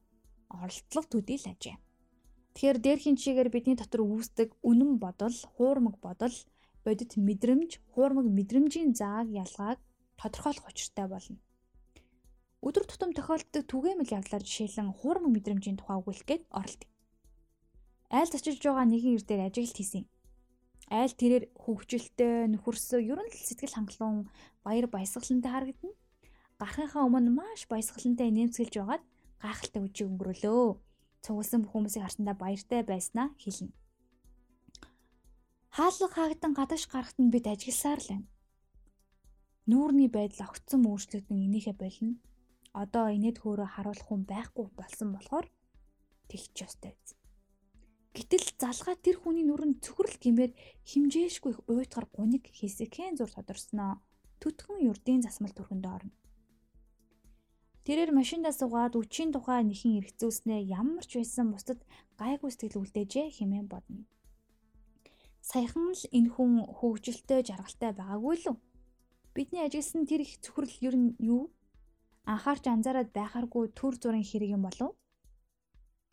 оролдлого 0.54 1.06
төдийл 1.10 1.50
ажээ. 1.50 1.74
Тэгэхээр 2.54 2.78
дээрхийн 2.78 3.18
чигээр 3.18 3.50
бидний 3.50 3.74
дотор 3.74 4.06
үүсдэг 4.06 4.54
үнэн 4.62 5.02
бодол, 5.02 5.34
хуурмаг 5.58 5.98
бодол 5.98 6.36
бодит 6.86 7.18
мэдрэмж, 7.18 7.82
хуурмаг 7.90 8.26
мэдрэмжийн 8.30 8.94
зааг 8.94 9.34
ялгааг 9.34 9.82
тодорхойлох 10.14 10.70
учиртай 10.70 11.10
болно. 11.10 11.42
Өдөр 12.62 12.86
тутам 12.86 13.10
тохиолддог 13.10 13.66
түгээмэл 13.66 14.14
явдлаар 14.14 14.46
жишээлэн 14.46 14.94
хуурмаг 14.94 15.34
мэдрэмжийн 15.34 15.78
тухай 15.78 15.98
өгүүлгээд 15.98 16.46
оролдъё. 16.54 16.90
Айл 18.14 18.30
зочилж 18.30 18.62
байгаа 18.62 18.86
нэгэн 18.86 19.18
ир 19.18 19.24
дээр 19.26 19.42
ажиглалт 19.50 19.78
хийсэн. 19.78 20.04
Айл 20.86 21.14
тэрээр 21.18 21.44
хөвгчлөлтэй, 21.54 22.46
нөхөрсөө, 22.46 23.00
ер 23.04 23.20
нь 23.20 23.30
л 23.30 23.42
сэтгэл 23.42 23.74
хангалуун, 23.74 24.30
баяр 24.62 24.86
баясгалантай 24.86 25.50
харагдана. 25.52 25.94
Гарахынхаа 26.58 27.06
өмнө 27.06 27.30
маш 27.38 27.70
баясгалантай 27.70 28.34
нэмсгэлж 28.34 28.74
байгаад 28.82 29.04
гайхалтай 29.38 29.82
үжиг 29.86 30.10
өнгөрөөлөө. 30.10 30.66
Цугулсан 31.22 31.62
бүх 31.62 31.72
хүмүүсийг 31.74 32.02
харсандаа 32.02 32.34
баяртай 32.34 32.82
байснаа 32.82 33.30
хэлнэ. 33.38 33.70
Хаалга 35.70 36.08
хаагдан 36.10 36.52
гадагш 36.58 36.90
гарахт 36.90 37.18
нь 37.22 37.30
бид 37.30 37.46
ажигласаар 37.46 38.00
л 38.02 38.10
байна. 38.10 38.26
Нүүрний 39.70 40.10
байдал 40.10 40.50
огцсон 40.50 40.82
өөрчлөгдөн 40.90 41.46
энийхэ 41.46 41.78
болно. 41.78 42.18
Одоо 42.74 43.06
инээд 43.14 43.38
хөөрөө 43.38 43.68
харуулах 43.78 44.06
хүн 44.10 44.22
байхгүй 44.26 44.66
болсон 44.74 45.14
болохоор 45.14 45.46
тэгч 46.26 46.54
ёстой 46.66 46.92
биз. 46.98 47.14
Гэтэл 48.18 48.46
залгаа 48.58 48.96
тэр 48.98 49.16
хүний 49.22 49.46
нүрэн 49.46 49.78
цөхрөл 49.84 50.18
гимээр 50.18 50.52
химжээшгүй 50.90 51.50
их 51.54 51.60
уйтгар 51.70 52.06
гуниг 52.10 52.50
хэсэгхэн 52.50 53.14
зур 53.14 53.30
тодорсноо 53.30 54.02
төтгөн 54.42 54.90
юрдийн 54.90 55.22
засмал 55.22 55.54
түрхэнд 55.54 55.86
орно. 55.86 56.14
Тэрээр 57.88 58.12
машиндаа 58.12 58.52
суугаад 58.52 59.00
үчийн 59.00 59.32
тухай 59.32 59.64
нэхэн 59.64 59.96
эргцүүлснээ 60.04 60.60
ямар 60.76 61.08
ч 61.08 61.24
байсан 61.24 61.48
бусдад 61.48 61.80
гайгүй 62.20 62.52
сэтгэл 62.52 62.84
үлдээжээ 62.84 63.32
хэмээн 63.32 63.64
бодно. 63.64 64.04
Саяхан 65.40 65.96
л 65.96 66.04
энэ 66.12 66.28
хүн 66.36 66.52
хөвгөлтэй 66.68 67.40
жаргалтай 67.48 67.96
байгаагүй 67.96 68.34
л 68.44 68.46
үү? 68.52 68.56
Бидний 69.32 69.64
ажигласан 69.64 70.04
тэр 70.04 70.20
их 70.20 70.36
цөхрөл 70.44 70.76
ер 70.84 70.94
нь 71.00 71.16
юу? 71.16 71.48
Анхаарч 72.28 72.68
анзаараад 72.68 73.08
байхааргүй 73.16 73.72
төр 73.72 73.96
зургийн 73.96 74.28
хэрэг 74.28 74.52
юм 74.52 74.68
болов? 74.68 74.92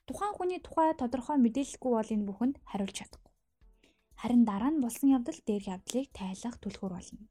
Тухайн 0.07 0.31
хүний 0.31 0.63
тухай 0.63 0.95
тодорхой 0.95 1.35
мэдээлэлгүй 1.43 1.91
бол 1.91 2.13
энэ 2.15 2.27
бүхэнд 2.31 2.55
хариулж 2.71 2.95
чадахгүй. 3.03 3.33
Харин 4.15 4.47
дараа 4.47 4.71
нь 4.71 4.79
болсон 4.79 5.11
явдал 5.11 5.39
дээрх 5.43 5.67
явдлыг 5.75 6.07
тайлах 6.15 6.55
түлхүүр 6.63 6.93
болно. 6.95 7.27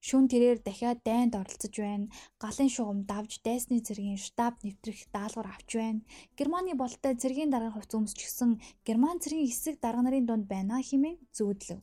Шүн 0.00 0.32
тэрээр 0.32 0.64
дахиад 0.64 1.04
дайнд 1.04 1.36
оролцож 1.36 1.74
байна. 1.76 2.08
Галын 2.40 2.70
шугам 2.72 3.04
давж 3.04 3.44
дайсны 3.44 3.84
цэргийн 3.84 4.16
штаб 4.16 4.56
нэвтрэх 4.64 5.12
даалгавар 5.12 5.52
авч 5.52 5.70
байна. 5.76 6.00
Германы 6.38 6.72
болтой 6.72 7.12
цэргийн 7.20 7.52
даргын 7.52 7.76
хувьц 7.76 7.92
өмсчихсэн 7.92 8.50
Герман 8.86 9.20
цэргийн 9.20 9.48
хэсэг 9.52 9.76
дарга 9.84 10.00
нарын 10.00 10.24
дунд 10.24 10.48
байна 10.48 10.80
хэмээн 10.80 11.20
зүүдлэв. 11.36 11.80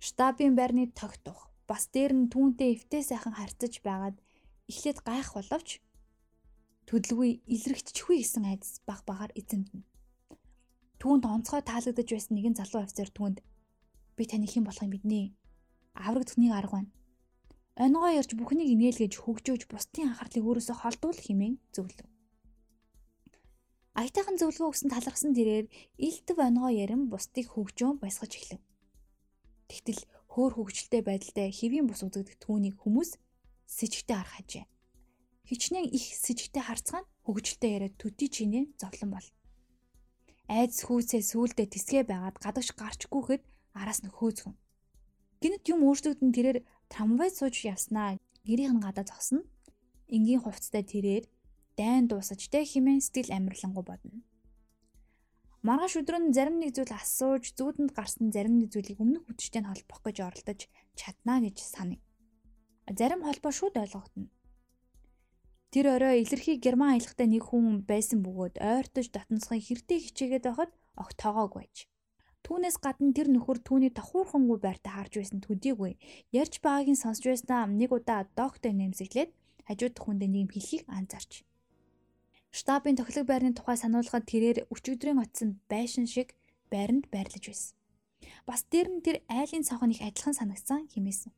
Штабын 0.00 0.56
байрны 0.56 0.88
тогтох 0.96 1.52
бас 1.68 1.92
дээр 1.92 2.16
нь 2.16 2.32
түүнтэй 2.32 2.72
эвтэй 2.72 3.04
сайхан 3.04 3.36
харьцаж 3.36 3.84
байгаад 3.84 4.16
эхлээд 4.70 4.98
гайх 5.04 5.28
боловч 5.36 5.84
төдөлгүй 6.88 7.44
илэрхтчихвэ 7.44 8.16
гэсэн 8.16 8.44
айдас 8.48 8.80
баг 8.88 9.04
багаар 9.04 9.32
эзэмдэнэ. 9.36 9.84
Түүнд 10.96 11.24
онцгой 11.28 11.60
таалагдж 11.60 12.08
байсан 12.16 12.32
нэгэн 12.32 12.56
залуу 12.56 12.80
офицер 12.80 13.12
түүнд 13.12 13.44
би 14.16 14.24
таны 14.24 14.48
хэн 14.48 14.64
болохыг 14.64 14.88
мэднэ 14.88 15.36
аврагдахныг 15.98 16.52
арга 16.54 16.76
байна. 16.78 16.92
Онгоо 17.78 18.10
ярьж 18.10 18.34
бүхнийг 18.34 18.68
инээлгэж 18.74 19.14
хөгжөөж 19.22 19.62
бусдын 19.70 20.10
анхаарлыг 20.10 20.44
өөрөөсөө 20.46 20.76
холдуул 20.82 21.18
хэмээн 21.18 21.56
зөвлөв. 21.74 22.08
Аятайхан 23.98 24.38
зөвлөгөө 24.38 24.70
өгсөн 24.70 24.90
талархсан 24.94 25.34
тэрээр 25.34 25.66
илтэв 25.98 26.38
онгоо 26.38 26.70
ярин 26.70 27.10
бусдыг 27.10 27.46
хөгжөөн 27.54 27.98
баясгаж 28.02 28.32
эхлэв. 28.34 28.62
Тэгтэл 29.70 30.00
хөөр 30.32 30.52
хөгжилтэй 30.54 31.02
байдалтай 31.02 31.50
хэвийн 31.50 31.86
бус 31.90 32.06
үзэгдэх 32.06 32.38
түүнийг 32.38 32.78
хүмүүс 32.78 33.18
сэжигтэй 33.66 34.16
харах 34.16 34.34
хажээ. 34.38 34.64
Хичнээн 35.50 35.90
их 35.90 36.06
сэжигтэй 36.14 36.62
харцгаан 36.62 37.04
хөгжилтэй 37.26 37.70
яриад 37.76 37.94
төдий 37.98 38.30
чинээ 38.30 38.64
зовлон 38.78 39.10
бол. 39.18 39.28
Айдс 40.46 40.86
хүүсээ 40.86 41.22
сүулдэ 41.24 41.66
тисгээ 41.68 42.04
байгаад 42.06 42.36
гадагш 42.38 42.72
гарчгүйхэд 42.78 43.42
араас 43.76 44.00
нь 44.06 44.14
хөөцгөн. 44.14 44.56
Гинэт 45.38 45.64
юм 45.70 45.86
өөрчлөгдөн 45.86 46.30
тэрээр 46.34 46.58
трамвай 46.90 47.30
сууж 47.30 47.62
явснаа 47.62 48.18
гэрийнх 48.42 48.74
нь 48.74 48.84
гадаа 48.84 49.06
зогсно. 49.06 49.46
Энгийн 50.10 50.42
хувцастай 50.42 50.82
тэрээр 50.82 51.24
дайн 51.78 52.10
дуусаж 52.10 52.42
тэ 52.50 52.66
химэн 52.66 52.98
сэтгэл 52.98 53.36
амарлангуй 53.38 53.84
бодно. 53.86 54.26
Маргааш 55.62 55.94
өдөр 56.02 56.16
нь 56.18 56.34
зарим 56.34 56.58
нэг 56.58 56.74
зүйл 56.74 56.90
асууж 56.90 57.54
зүүдэнд 57.58 57.94
гарсан 57.94 58.34
зарим 58.34 58.58
нэг 58.58 58.74
зүйлийг 58.74 58.98
өмнөх 58.98 59.30
үдштэй 59.30 59.62
нь 59.62 59.70
холбох 59.70 60.00
гэж 60.02 60.16
оролдож 60.26 60.60
чаднаа 60.98 61.38
гэж 61.42 61.56
санав. 61.62 62.02
Зарим 62.98 63.22
холбоо 63.22 63.52
шууд 63.54 63.74
ойлгогдно. 63.78 64.30
Тэр 65.70 65.86
орой 65.94 66.24
илэрхий 66.24 66.56
герман 66.56 66.96
аялахтай 66.96 67.26
нэг 67.30 67.44
хүн 67.46 67.84
байсан 67.84 68.24
бөгөөд 68.24 68.56
ойртож 68.58 69.06
татансахын 69.12 69.60
хэртэй 69.60 69.98
хичээгээд 70.00 70.46
байхад 70.48 70.72
огт 70.96 71.16
тоогоог 71.20 71.52
байж. 71.60 71.90
Түүнээс 72.48 72.80
гадна 72.80 73.12
тэр 73.12 73.28
нөхөр 73.28 73.60
түүний 73.60 73.92
тохуурхангүй 73.92 74.56
байртаа 74.56 75.04
харж 75.04 75.20
байсан 75.20 75.44
төдийгүй 75.44 76.00
ярьж 76.32 76.64
байгаагийн 76.64 76.96
сонсч 76.96 77.28
байснаа 77.28 77.68
нэг 77.68 77.92
удаа 77.92 78.24
доктой 78.32 78.72
нэмсэглээд 78.72 79.36
хажууд 79.68 79.96
хүндээ 80.00 80.30
нэг 80.32 80.56
хэлхийг 80.56 80.88
анзаарч. 80.88 81.44
Штабын 82.48 82.96
тохилог 82.96 83.28
байрны 83.28 83.52
тухай 83.52 83.76
сануулгад 83.76 84.24
тэрээр 84.24 84.64
өчигдрийн 84.72 85.20
очсон 85.20 85.60
байшин 85.68 86.08
шиг 86.08 86.32
байранд 86.72 87.12
байрлаж 87.12 87.44
байсан. 87.52 87.76
Бас 88.48 88.64
дээр 88.72 88.88
нь 88.96 89.04
тэр 89.04 89.20
айлын 89.28 89.68
цонхон 89.68 89.92
их 89.92 90.00
адилхан 90.00 90.32
санагцсан 90.32 90.88
хэмээсэн. 90.88 91.36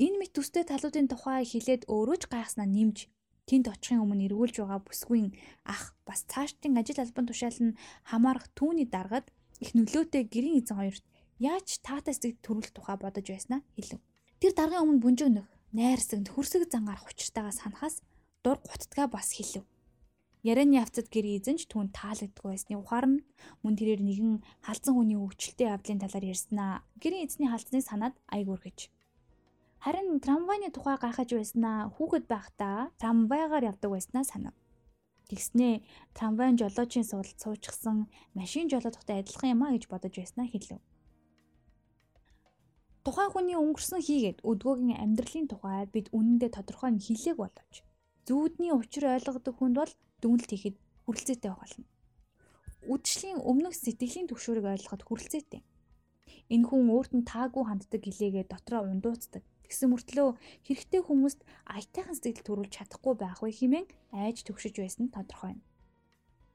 Энэ 0.00 0.16
мэт 0.16 0.32
төстэй 0.32 0.64
талуудын 0.64 1.12
тухай 1.12 1.44
хэлээд 1.44 1.92
өөрөө 1.92 2.18
ч 2.22 2.24
гайхснаа 2.32 2.64
нэмж 2.64 3.12
тэнд 3.44 3.68
очихын 3.68 4.00
өмнө 4.00 4.32
эргүүлж 4.32 4.64
байгаа 4.64 4.80
бүсгүйн 4.80 5.28
ах 5.68 5.92
бас 6.08 6.24
цаашдын 6.24 6.80
ажил 6.80 7.04
албан 7.04 7.28
тушаал 7.28 7.60
нь 7.60 7.76
хамаарах 8.08 8.48
түүний 8.56 8.88
даргад 8.88 9.28
их 9.62 9.70
нөлөөтэй 9.74 10.24
гэрийн 10.32 10.58
эзэн 10.62 10.76
хоёрт 10.78 11.04
яаж 11.38 11.82
таатай 11.86 12.14
сэтгэл 12.14 12.42
төрүүлэх 12.42 12.72
тухай 12.74 12.96
бодож 12.98 13.26
байснаа 13.30 13.60
хэлв. 13.74 14.00
Тэр 14.38 14.52
даргын 14.54 14.82
өмнө 14.82 15.02
бүнжигнөх, 15.02 15.48
найрсагд 15.74 16.30
хөрсөг 16.30 16.70
зангаар 16.70 17.02
учиртайгаа 17.06 17.54
санахаас 17.54 18.02
дур 18.42 18.58
гутдгаа 18.62 19.06
бас 19.10 19.34
хэлв. 19.34 19.66
Ярианы 20.46 20.78
явцад 20.78 21.10
гэр 21.10 21.26
эзэн 21.34 21.58
ч 21.58 21.66
түүнд 21.66 21.90
таалагддгүй 21.98 22.54
байсны 22.54 22.78
ухаарна 22.78 23.26
мөн 23.66 23.74
тэрээр 23.74 24.02
нэгэн 24.06 24.38
халдсан 24.62 24.94
хүний 24.94 25.18
өвчлөлтийн 25.18 25.74
явдлын 25.74 25.98
талаар 25.98 26.30
ярьснаа 26.30 26.72
гэрийн 27.02 27.26
эзний 27.26 27.50
халдсныг 27.50 27.82
санаад 27.82 28.14
айгуур 28.30 28.62
гэж. 28.62 28.86
Харин 29.82 30.22
трамвайны 30.22 30.70
тухай 30.70 30.94
гайхаж 31.02 31.34
байснаа 31.34 31.90
хүүхэд 31.98 32.30
байхдаа 32.30 32.94
трамвайгаар 33.02 33.74
явдаг 33.74 33.90
байснаа 33.90 34.22
санав. 34.22 34.54
Тэгснээ 35.28 35.84
трамвайн 36.16 36.56
жолоочийн 36.56 37.04
суудалд 37.04 37.38
суучихсан 37.40 38.08
машин 38.32 38.66
жолоодохтой 38.72 39.20
адилхан 39.20 39.52
юм 39.54 39.62
а 39.64 39.72
гэж 39.76 39.84
бодож 39.88 40.14
байснаа 40.16 40.48
хэлв. 40.48 40.80
Тухайн 43.04 43.30
хүний 43.32 43.56
өнгөрсөн 43.56 44.00
хийгээд 44.04 44.44
өдгөөгийн 44.44 45.00
амьдралын 45.04 45.46
тухай 45.48 45.84
бид 45.94 46.06
үнэндээ 46.16 46.50
тодорхой 46.56 46.90
нь 46.92 47.04
хэлээг 47.04 47.36
боловч 47.40 47.74
зүүдний 48.28 48.72
учир 48.76 49.08
ойлгодог 49.16 49.56
хүнд 49.56 49.76
бол 49.80 49.92
дүнэлт 50.20 50.50
хийхэд 50.52 50.76
хүрэлцээтэй 51.08 51.52
болно. 51.56 51.84
Үдшлийн 52.92 53.40
өмнөх 53.40 53.72
сэтгэлийн 53.72 54.28
төвшөрийг 54.28 54.68
ойлгоход 54.68 55.02
хүрэлцээтэй. 55.08 55.64
Энэ 56.52 56.68
хүн 56.68 56.92
өөрт 56.92 57.12
нь 57.16 57.24
таагүй 57.24 57.64
ханддаг 57.64 58.00
гэлээгээ 58.04 58.44
дотроо 58.52 58.84
ундууцдаг. 58.84 59.40
Тэгсэн 59.68 59.92
мөртлөө 59.92 60.28
хэрэгтэй 60.64 61.02
хүмүүст 61.04 61.40
аятайхан 61.68 62.16
сэтгэл 62.16 62.46
төрүүлж 62.48 62.72
чадахгүй 62.72 63.14
байх 63.20 63.44
вэ 63.44 63.52
хэмээн 63.52 63.86
айж 64.16 64.48
төгшөж 64.48 64.80
байсан 64.80 65.12
тодорхой 65.12 65.56
юм. 65.56 65.60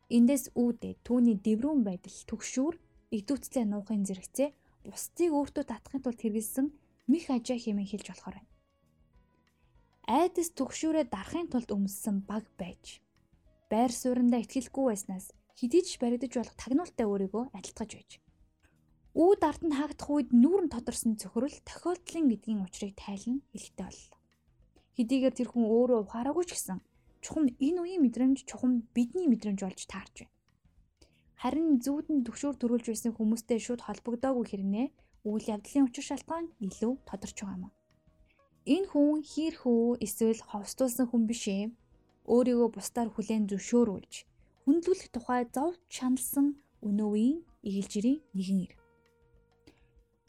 Эндээс 0.10 0.50
үүдээ 0.58 0.94
түүний 1.06 1.38
дэврүүн 1.38 1.86
байдал 1.86 2.18
төгшүүр 2.26 2.76
идүүцлээ 3.14 3.66
нуухын 3.70 4.02
зэрэгцээ 4.10 4.50
бусдыг 4.90 5.30
өөртөө 5.30 5.64
татахын 5.70 6.02
тулд 6.02 6.20
хэрэгэлсэн 6.22 6.68
мих 7.08 7.30
ажаа 7.30 7.58
хэмээн 7.62 7.90
хэлж 7.94 8.08
болохоор 8.10 8.36
байна. 8.42 8.52
Айдас 10.10 10.50
төгшүүрээ 10.58 11.06
дарахын 11.08 11.48
тулд 11.54 11.70
өмссөн 11.70 12.26
баг 12.28 12.44
байж 12.58 13.00
байр 13.72 13.92
суурьндаа 13.94 14.42
ихтгэлгүй 14.44 14.86
байснаас 14.90 15.32
хэдий 15.56 15.82
ч 15.86 16.02
баригдаж 16.02 16.34
болох 16.36 16.56
тагнуултай 16.60 17.06
өөрийгөө 17.08 17.44
адилтгаж 17.56 17.92
байж. 17.96 18.12
Үүд 19.14 19.42
ард 19.46 19.62
нь 19.62 19.78
хаагдах 19.78 20.10
үед 20.10 20.30
нүүрэн 20.34 20.74
тодорсон 20.74 21.22
цөхрөл 21.22 21.54
тохиолдлын 21.70 22.34
гэдгийн 22.34 22.66
учрыг 22.66 22.98
тайлан 22.98 23.46
хэлэхтэй 23.54 23.86
боллоо. 23.86 24.18
Хэдийгээр 24.98 25.36
тэр 25.38 25.50
хүн 25.54 25.66
өөрөө 25.70 26.00
ухаараагүй 26.10 26.46
ч 26.50 26.58
гэсэн 26.58 26.82
чухам 27.22 27.46
энэ 27.62 27.80
үеийн 27.82 28.02
мэдрэмж 28.02 28.50
чухам 28.50 28.90
бидний 28.98 29.30
мэдрэмж 29.30 29.60
болж 29.62 29.82
таарч 29.86 30.26
байна. 30.26 30.34
Харин 31.38 31.78
зүүдэн 31.86 32.26
төвшөр 32.26 32.58
төрүүлж 32.58 32.86
байсан 32.90 33.14
хүмүүстэй 33.14 33.62
шууд 33.62 33.86
холбогдоогүй 33.86 34.46
хэрнээ 34.50 34.88
үйл 35.30 35.46
явдлын 35.46 35.88
учир 35.88 36.06
шалтгаан 36.10 36.50
илүү 36.66 36.94
тодорч 37.06 37.38
байгаа 37.38 37.70
юм. 37.70 37.74
Энэ 38.66 38.90
хүн 38.90 39.22
хийрхүү 39.22 40.02
эсвэл 40.06 40.42
ховстуулсан 40.50 41.06
хүн 41.14 41.24
биш 41.30 41.44
ээ 41.54 41.70
өөрийгөө 42.34 42.70
бусдаар 42.74 43.10
хүлээн 43.14 43.46
зөвшөөрүүлж 43.52 44.14
хүндлүүлэх 44.64 45.10
тухай 45.12 45.44
зов 45.52 45.76
чаналсан 45.92 46.58
өнөө 46.88 47.10
үеийн 47.14 47.40
игэлжирийн 47.68 48.24
нэгэн 48.34 48.60
ир. 48.66 48.83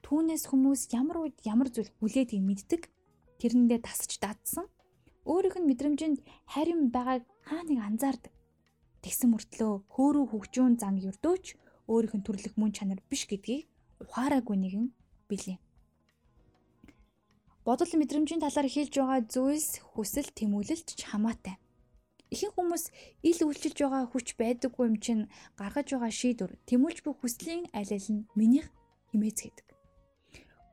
Түүнээс 0.04 0.44
хүмүүс 0.52 0.92
ямар 0.92 1.16
үед 1.24 1.36
ямар 1.48 1.72
зүйл 1.72 1.88
хүлээдгийг 1.96 2.44
мэддэг 2.44 2.82
тэрэндээ 3.40 3.80
тасч 3.80 4.20
дадсан 4.20 4.68
өөрийнх 5.24 5.56
нь 5.56 5.68
мэдрэмжинд 5.72 6.18
харин 6.52 6.92
байгааг 6.92 7.24
хаа 7.48 7.62
нэг 7.64 7.80
анзаардаг. 7.80 8.32
Тэгсэн 9.00 9.32
мөртлөө 9.32 9.72
хөөрөө 9.88 10.24
хөгжүүн 10.28 10.76
зан 10.76 11.00
юрдөөч 11.00 11.56
өөрийнх 11.88 12.14
нь 12.20 12.26
төрлөх 12.28 12.54
мөн 12.60 12.72
чанар 12.76 13.00
биш 13.08 13.24
гэдгийг 13.24 13.64
ухаараагүй 14.04 14.56
нэгэн 14.60 14.86
билээ. 15.28 15.58
Бодол 17.64 17.92
мэдрэмжийн 17.96 18.44
талаар 18.44 18.68
хэлж 18.68 18.92
байгаа 19.00 19.20
зүйлс 19.24 19.80
хүсэл 19.96 20.28
тэмүүлэлт 20.36 20.88
ч 21.00 21.00
хамаатай. 21.08 21.56
Ихэнх 22.28 22.60
хүмүүс 22.60 22.84
ил 23.24 23.40
үйлчилж 23.48 23.78
байгаа 23.80 24.04
хүч 24.12 24.36
байдаггүй 24.36 24.84
юм 24.84 24.96
чинь 25.00 25.32
гаргаж 25.56 25.96
байгаа 25.96 26.12
шийдвэр 26.12 26.52
тэмүүлж 26.68 26.98
буй 27.04 27.14
хүслийн 27.16 27.72
аль 27.72 27.88
нь 27.88 28.28
минийх 28.36 28.68
хэмээц 29.08 29.38
гэдэг. 29.48 29.73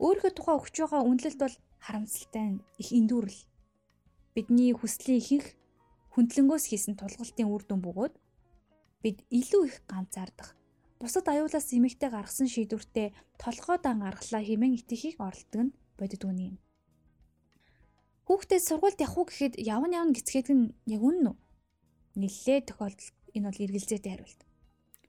Өөрийнхөө 0.01 0.33
тухай 0.33 0.55
өгч 0.57 0.75
байгаа 0.81 1.05
үнэлэлт 1.05 1.39
бол 1.45 1.55
харамсалтай 1.85 2.57
их 2.81 2.89
эндүүрэл. 2.89 3.41
Бидний 4.33 4.73
хүслийн 4.73 5.21
ихэнх 5.21 5.47
хүндлэнгөөс 6.17 6.65
хийсэн 6.73 6.97
тулгалтын 6.97 7.45
үр 7.45 7.63
дүн 7.69 7.85
бөгөөд 7.85 8.15
бид 9.05 9.17
илүү 9.29 9.63
их 9.69 9.77
ганцаардах 9.85 10.57
бусад 11.01 11.25
аюулаас 11.29 11.69
эмэгтэй 11.73 12.09
гаргасан 12.13 12.49
шийдвэртээ 12.49 13.13
толгой 13.41 13.77
дан 13.81 14.05
гаргалаа 14.05 14.41
хэмээн 14.45 14.77
итгэхийг 14.77 15.17
оролдог 15.17 15.61
нь 15.69 15.75
бодит 15.97 16.21
үн 16.25 16.37
юм. 16.49 16.55
Хүүхдээ 18.25 18.61
сургуульд 18.61 19.01
явах 19.01 19.17
уу 19.17 19.27
гэхэд 19.29 19.57
явна 19.57 20.01
явна 20.01 20.13
гэцгээд 20.13 20.49
нь 20.53 20.73
яг 20.85 21.01
үнэн 21.01 21.33
үү? 21.33 21.37
Ниллээ 22.21 22.59
тохиолдолд 22.69 23.17
энэ 23.33 23.45
бол 23.49 23.63
эргэлзээтэй 23.65 24.11
хариулт. 24.13 24.41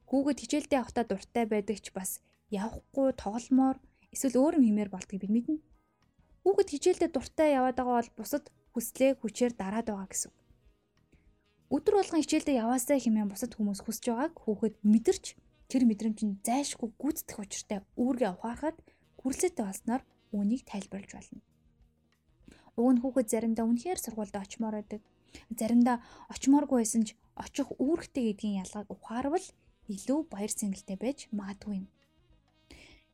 Хүүхэд 0.09 0.39
хичээлдээ 0.41 0.81
явахдаа 0.81 1.05
дуртай 1.09 1.45
байдаг 1.49 1.79
ч 1.85 1.87
бас 1.93 2.11
явахгүй 2.49 3.13
тогломоор 3.17 3.77
эсвэл 4.13 4.37
өөр 4.39 4.55
юм 4.61 4.65
хэмээр 4.69 4.91
болдгийг 4.93 5.25
бид 5.25 5.33
мэднэ. 5.33 5.57
Хүүхэд 6.45 6.69
хичээлдээ 6.71 7.11
дуртай 7.13 7.49
яваад 7.57 7.77
байгаа 7.81 7.97
бол 7.99 8.13
бусад 8.21 8.45
хүслээ 8.77 9.17
хүчээр 9.19 9.53
дараад 9.57 9.89
байгаа 9.89 10.09
гэсэн. 10.13 10.33
Өдөр 11.73 11.95
болгон 11.97 12.21
хичээлдээ 12.21 12.61
яваасаа 12.61 13.01
хэмээн 13.01 13.33
бусад 13.33 13.57
хүмүүс 13.57 13.81
хүсэж 13.81 14.05
байгааг 14.13 14.35
хүүхэд 14.37 14.75
мэдэрч 14.85 15.25
тэр 15.73 15.83
мэдрэмж 15.89 16.19
нь 16.29 16.39
зайшгүй 16.45 16.93
гүйцэтгэх 17.01 17.41
учиртай 17.41 17.79
үүргээ 17.97 18.31
ухаарахад 18.37 18.77
хүрлцээтэй 19.17 19.65
болсноор 19.65 20.03
үүнийг 20.37 20.69
тайлбарлаж 20.69 21.13
болно. 21.17 21.41
Уг 22.77 22.89
нь 22.93 23.01
хүүхэд 23.01 23.29
заримдаа 23.33 23.65
үнэхээр 23.65 24.01
сургуульд 24.05 24.37
очимоор 24.37 24.77
байдаг. 24.77 25.01
Заримдаа 25.49 26.05
очимооргүй 26.29 26.85
байсан 26.85 27.09
ч 27.09 27.17
очих 27.41 27.69
үүрэгтэй 27.81 28.37
гэдгийн 28.37 28.61
ялгааг 28.65 28.89
ухаарвал 28.93 29.47
илүү 29.89 30.19
баяр 30.29 30.53
сэнгэлтэй 30.53 30.97
байж 31.01 31.19
магадгүй 31.33 31.81
юм. 31.81 31.87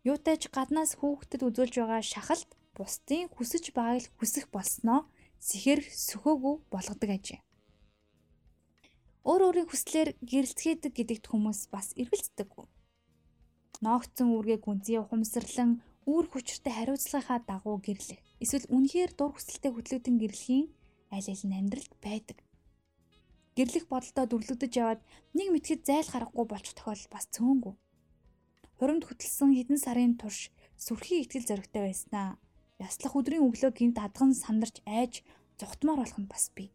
Юутайч 0.09 0.43
гаднаас 0.57 0.93
хүүхдэд 0.97 1.43
үзүүлж 1.49 1.75
байгаа 1.79 2.03
шахалт 2.13 2.51
бусдын 2.77 3.29
хүсэж 3.35 3.65
байгааг 3.77 4.09
хүсэх 4.19 4.45
болсноо 4.55 5.01
сэхэр 5.49 5.81
сөхөөгүй 5.85 6.55
болгодог 6.73 7.11
ажээ. 7.17 7.41
Өөр 9.29 9.43
өөрийн 9.47 9.69
хүслээр 9.69 10.09
гэрэлцгээдэг 10.31 10.93
гэдэгт 10.97 11.27
хүмүүс 11.29 11.61
бас 11.75 11.93
эргэлздэггүй. 12.01 12.67
Ноогцсон 13.85 14.29
үүргээ 14.33 14.59
гүнзгий 14.65 14.99
ухамсарлан 15.05 15.71
үр 16.09 16.25
хүчтэй 16.33 16.73
хариуцлагынхаа 16.73 17.39
дагуу 17.45 17.77
гэрлэх. 17.85 18.19
Эсвэл 18.41 18.71
үнэхээр 18.73 19.13
дур 19.13 19.37
хүсэлтэд 19.37 19.75
хөтлөгдөн 19.77 20.17
гэрлэхийн 20.17 20.67
аль 21.13 21.29
аль 21.29 21.45
нь 21.45 21.59
амьдралд 21.61 21.93
байдаг. 22.01 22.39
Гэрлэх 23.57 23.85
бодолдоо 23.93 24.25
дүрлэгдэж 24.31 24.73
яваад 24.81 25.01
нэг 25.37 25.49
мэтгэд 25.53 25.85
зайл 25.85 26.09
харахгүй 26.09 26.45
болчих 26.49 26.75
тохиолдол 26.75 27.13
бас 27.13 27.27
цөөнгүй. 27.35 27.75
Хуримд 28.79 29.05
хөтлсөн 29.11 29.59
хэдэн 29.59 29.79
сарын 29.83 30.15
турш 30.15 30.55
сүрхий 30.79 31.27
ихтгэл 31.27 31.51
зоригтой 31.51 31.91
байснаа. 31.91 32.39
Яслах 32.79 33.19
өдрийн 33.19 33.43
өглөө 33.43 33.75
гинт 33.75 33.99
адган 33.99 34.31
сандарч 34.39 34.87
айж 34.87 35.27
зүхтмаар 35.59 35.99
болох 36.07 36.19
нь 36.23 36.31
бас 36.31 36.55
бий. 36.55 36.71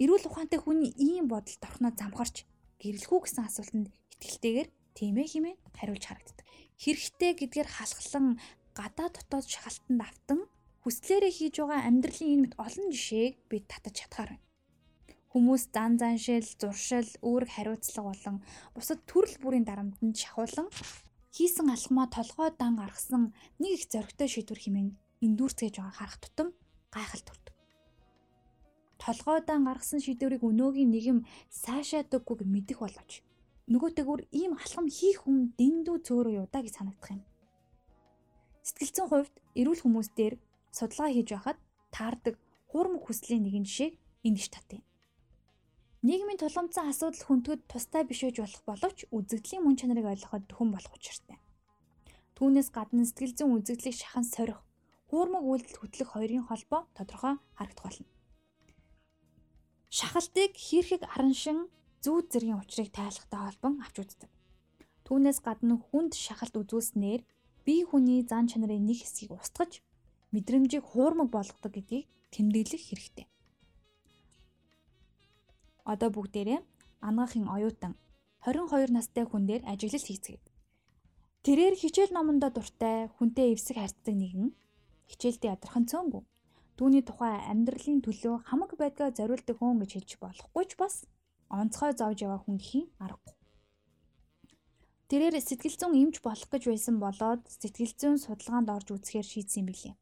Эрүүл 0.00 0.24
ухаантай 0.24 0.56
хүний 0.56 0.96
ийм 0.96 1.28
бодолд 1.28 1.60
орхноо 1.60 1.92
замхарч 1.92 2.48
гэрлэх 2.80 3.12
үү 3.12 3.20
гэсэн 3.28 3.44
асуултанд 3.44 3.92
итгэлтэйгээр 4.16 4.68
тийм 4.96 5.20
ээ 5.20 5.28
хэмээн 5.28 5.58
хариулж 5.76 6.04
харагддаг 6.08 6.48
хэрэгтэй 6.80 7.32
гэдгээр 7.36 7.68
халахлан 7.76 8.40
гадаа 8.72 9.08
дотоод 9.12 9.44
шахалтанд 9.44 10.00
автан 10.00 10.40
хүслээрээ 10.80 11.32
хийж 11.36 11.54
байгаа 11.60 11.84
амьдралын 11.84 12.32
энэ 12.32 12.42
мэт 12.48 12.54
олон 12.56 12.88
жишээг 12.88 13.34
бид 13.52 13.64
татаж 13.68 13.94
чадхаар 14.00 14.32
байна. 14.32 14.49
Хүмүүс 15.30 15.70
зан 15.70 15.94
заншил, 16.00 16.42
зуршил, 16.58 17.06
үүрэг 17.22 17.50
хариуцлага 17.54 18.10
болон 18.10 18.36
бусад 18.74 18.98
төрөл 19.06 19.38
бүрийн 19.38 19.62
дарамтанд 19.62 20.18
шахуулан 20.18 20.66
хийсэн 21.30 21.70
алхмаа 21.70 22.10
толгой 22.10 22.50
дан 22.58 22.74
гаргасан 22.74 23.30
нэг 23.62 23.70
их 23.78 23.86
зоригтой 23.86 24.26
шийдвэр 24.26 24.58
хэмээн 24.58 24.88
эндүүрцгээж 25.22 25.74
байгаа 25.78 25.94
харах 25.94 26.18
тутам 26.18 26.48
гайхалт 26.90 27.26
төрдөг. 27.30 27.54
Толгой 28.98 29.38
дан 29.46 29.62
гаргасан 29.70 30.02
шийдвэрийг 30.02 30.42
өнөөгийн 30.42 30.90
нийгэм 30.90 31.18
сайшаадаггүйг 31.62 32.42
мэдэх 32.50 32.82
боловч 32.82 33.22
нөгөөтэйгүр 33.70 34.20
ийм 34.34 34.58
алхам 34.58 34.90
хийх 34.90 35.22
хүн 35.22 35.54
дэндүү 35.54 35.96
цөөрөө 36.10 36.42
юудаа 36.42 36.62
гэж 36.66 36.74
санагдах 36.74 37.10
юм. 37.14 37.22
Сэтгэлзэн 38.66 39.06
хувьд 39.06 39.34
эрүүл 39.54 39.82
хүмүүс 39.86 40.08
дээр 40.18 40.34
судалгаа 40.74 41.14
хийж 41.14 41.28
байхад 41.30 41.58
таардаг 41.94 42.34
хуурмаг 42.66 43.02
хүслийн 43.06 43.46
нэгэн 43.46 43.62
жишээг 43.62 43.94
энд 44.26 44.38
иш 44.42 44.50
татъя. 44.50 44.82
Нийгмийн 46.00 46.40
тулгамдсан 46.40 46.88
асуудал 46.88 47.20
хүндэд 47.28 47.68
тустай 47.68 48.08
биш 48.08 48.24
байж 48.24 48.40
болох 48.40 48.64
боловч 48.64 48.98
үзэгдлийн 49.12 49.60
мөн 49.60 49.76
чанарыг 49.76 50.08
ойлгоход 50.08 50.48
төхөн 50.48 50.72
болох 50.72 50.96
учиртай. 50.96 51.36
Түүнээс 52.40 52.72
гадна 52.72 53.04
сэтгэл 53.04 53.36
зүйн 53.36 53.60
үзэгдлийг 53.60 53.96
шахан 54.00 54.24
сорих, 54.24 54.64
хуурмаг 55.12 55.44
үйлдэл 55.44 55.76
хөтлөх 55.76 56.08
хоёрын 56.16 56.48
холбоо 56.48 56.88
тодорхой 56.96 57.36
харагдах 57.52 57.84
болно. 57.84 58.08
Шахалтыг 59.92 60.56
хийрхэг 60.56 61.04
араншин 61.04 61.68
зүүд 62.00 62.26
зэргийн 62.32 62.64
учрыг 62.64 62.88
тайлахтай 62.96 63.40
холбон 63.44 63.84
авч 63.84 63.96
үздэг. 64.00 64.30
Түүнээс 65.04 65.44
гадна 65.44 65.76
хүнд 65.76 66.16
шахалт 66.16 66.56
үзүүлснээр 66.56 67.28
бие 67.68 67.84
хүний 67.84 68.24
зан 68.24 68.48
чанарын 68.48 68.88
нэг 68.88 69.04
хэсгийг 69.04 69.36
устгаж 69.36 69.84
мэдрэмжийг 70.32 70.80
хуурмаг 70.80 71.28
болгодог 71.28 71.76
гэдгийг 71.76 72.08
тэмдэглэх 72.32 72.88
хэрэгтэй. 72.88 73.28
Одоо 75.92 76.08
бүгдээрээ 76.14 76.60
анагаахын 77.08 77.46
оюутан 77.54 77.92
22 78.46 78.94
настай 78.94 79.24
хүн 79.26 79.44
дээр 79.50 79.62
ажиглал 79.72 80.06
хийцгээе. 80.06 80.40
Тэрээр 81.44 81.74
хичээл 81.82 82.12
номондоо 82.14 82.50
дуртай 82.54 83.10
хүнтэй 83.16 83.52
эвсэг 83.52 83.76
харьцдаг 83.80 84.14
нэгэн 84.14 84.54
хичээлдээ 85.10 85.52
ядрахын 85.56 85.90
цөөнгүй. 85.90 86.22
Түүний 86.78 87.02
тухай 87.04 87.34
амьдралын 87.52 88.00
төлөө 88.06 88.34
хамаг 88.48 88.70
байдгаа 88.78 89.10
зориулдаг 89.18 89.56
хүн 89.58 89.80
гэж 89.82 89.90
хэлж 89.96 90.10
болохгүй 90.22 90.64
ч 90.70 90.72
бас 90.80 90.94
онцгой 91.50 91.92
зовж 91.98 92.18
яваа 92.24 92.40
хүн 92.40 92.56
гэхийн 92.60 92.88
аргагүй. 93.04 93.34
Тэрээр 95.10 95.36
сэтгэл 95.42 95.76
зүйн 95.80 95.98
эмч 95.98 96.16
болох 96.22 96.48
гэж 96.48 96.62
байсан 96.70 96.96
болоод 97.02 97.42
сэтгэл 97.50 97.94
зүйн 97.98 98.18
судалгаанд 98.22 98.68
орж 98.70 98.88
үзэхээр 98.94 99.26
шийдсэн 99.26 99.66
билээ. 99.66 99.94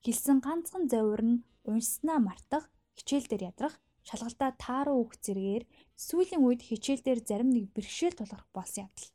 Хэлсэн 0.00 0.40
ганцхан 0.40 0.88
зовир 0.88 1.20
нь 1.20 1.42
уншснаа 1.68 2.18
мартах, 2.24 2.72
хичээл 2.96 3.28
дээр 3.28 3.52
ядрах, 3.52 3.76
шалгалтаа 4.08 4.50
тааруу 4.56 4.96
өгөх 5.04 5.16
зэргээр 5.24 5.64
сүүлийн 5.96 6.42
үед 6.44 6.60
хичээл 6.64 7.04
дээр 7.04 7.20
зарим 7.28 7.50
нэг 7.52 7.72
бэрхшээл 7.74 8.18
тулгарх 8.18 8.48
болсон 8.52 8.88
явдал. 8.88 9.08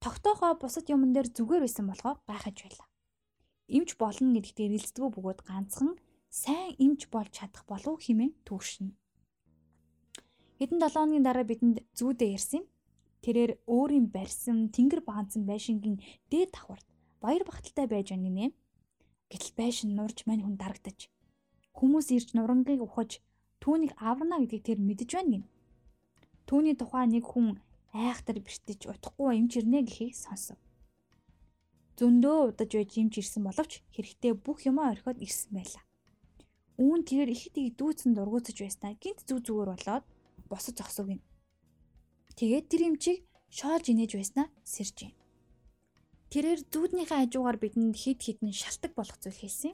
Тогтоохоо 0.00 0.52
бусад 0.60 0.86
юмн 0.88 1.12
дээр 1.12 1.28
зүгээр 1.36 1.62
байсан 1.64 1.86
болохоор 1.88 2.18
гайхаж 2.28 2.56
байлаа. 2.64 2.88
Имж 3.76 3.90
болно 4.00 4.32
гэдэгт 4.36 4.58
эргэлздэг 4.64 5.04
бөгөөд 5.12 5.40
ганцхан 5.48 5.92
сайн 6.30 6.72
имж 6.78 7.00
болж 7.12 7.30
чадах 7.36 7.64
болов 7.66 8.00
хэмээн 8.04 8.32
түүшнэ. 8.46 8.94
Хэдэн 10.58 10.78
7 10.80 10.94
хоногийн 10.94 11.26
дараа 11.26 11.44
бидэнд 11.44 11.78
зүүдээ 11.98 12.30
ярьсан. 12.36 12.62
Тэрээр 13.24 13.52
өөрийн 13.66 14.06
барьсан 14.14 14.70
тэнгэр 14.72 15.02
баанцсан 15.04 15.42
байшингийн 15.44 15.98
дээд 16.30 16.54
давхарт 16.54 16.86
баяр 17.20 17.42
багталтай 17.44 17.86
байж 17.90 18.14
байна 18.14 18.28
гинэ. 18.28 18.46
Гэтэл 19.28 19.52
байшин 19.58 19.90
нурж 19.98 20.22
мань 20.24 20.44
хүн 20.46 20.56
дарагдаж 20.56 21.10
хүмүүс 21.76 22.08
ирж 22.16 22.32
нурангийг 22.32 22.80
ухаж 22.80 23.20
түүнийг 23.62 23.92
аварна 23.98 24.40
гэдгийг 24.40 24.64
тэр 24.64 24.78
мэдэж 24.80 25.10
байна 25.16 25.30
гин. 25.32 25.44
Түүний 26.46 26.74
тухай 26.78 27.06
нэг 27.10 27.24
хүн 27.26 27.58
айхтар 27.92 28.38
бэртэж 28.38 28.86
утахгүй 28.86 29.38
эмч 29.40 29.58
ирнэ 29.58 29.82
гэхийг 29.82 30.14
сонсов. 30.14 30.58
Зөндөө 31.98 32.52
удаж 32.52 32.70
байж 32.76 32.92
эмч 33.00 33.14
ирсэн 33.18 33.42
боловч 33.48 33.80
хэрэгтэй 33.96 34.32
бүх 34.36 34.68
юмаа 34.68 34.92
орхиод 34.92 35.18
ирсэн 35.18 35.52
байлаа. 35.56 35.84
Үүн 36.76 37.08
тэр 37.08 37.32
их 37.32 37.48
дүүцэн 37.56 38.12
дургуутж 38.12 38.52
байснаа 38.60 38.92
гинт 39.00 39.24
зүг 39.24 39.40
зүгээр 39.48 39.70
болоод 39.72 40.04
босож 40.52 40.76
зогсов 40.76 41.08
гин. 41.08 41.24
Тэгээд 42.36 42.68
тэр 42.68 42.82
эмчийг 42.92 43.24
шоолж 43.48 43.88
инээж 43.88 44.12
байснаа 44.12 44.46
сэржээ. 44.60 45.16
Тэрээр 46.28 46.60
зүүднийхээ 46.68 47.32
хажуугаар 47.32 47.56
бидэнд 47.56 47.96
хид 47.96 48.20
хідэн 48.20 48.52
шалтак 48.52 48.92
болох 48.92 49.16
зүйл 49.16 49.40
хэлсэн. 49.40 49.72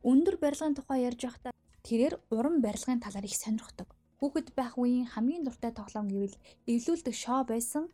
Өндөр 0.00 0.40
барилгын 0.40 0.72
тухай 0.72 1.04
ярьж 1.04 1.20
байхдаа 1.28 1.52
тэрээр 1.86 2.14
уран 2.30 2.62
барилгын 2.62 3.00
талаар 3.02 3.26
их 3.26 3.36
сонирхдог. 3.36 3.88
Хүүхэд 4.18 4.54
байх 4.54 4.78
үеийн 4.78 5.10
хамгийн 5.10 5.42
дуртай 5.44 5.72
тоглоом 5.74 6.06
гэвэл 6.06 6.36
эвлүүлдэг 6.70 7.14
шоу 7.14 7.42
байсан 7.42 7.90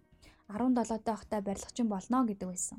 17 0.49 1.05
таахтай 1.05 1.41
барилгачин 1.41 1.89
болно 1.89 2.25
гэдэг 2.29 2.49
байсан. 2.49 2.79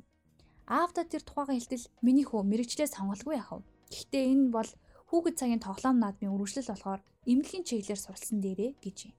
Аавда 0.69 1.01
тэр 1.05 1.25
тухайга 1.25 1.53
хэлтэл 1.57 1.89
миний 2.05 2.25
хөө 2.25 2.45
мэрэгчлээ 2.45 2.89
сонголгүй 2.93 3.41
яхав. 3.41 3.65
Гэхдээ 3.89 4.23
энэ 4.33 4.53
бол 4.53 4.69
хүүхэд 5.09 5.35
цагийн 5.41 5.61
тоглоом 5.65 5.97
наадмын 5.97 6.33
үргэлжлэл 6.33 6.69
болохоор 6.69 7.01
эмнэлгийн 7.25 7.65
чиглэлээр 7.65 8.01
суралцсан 8.01 8.37
дээрээ 8.41 8.71
гэж 8.77 8.97
юм. 9.09 9.13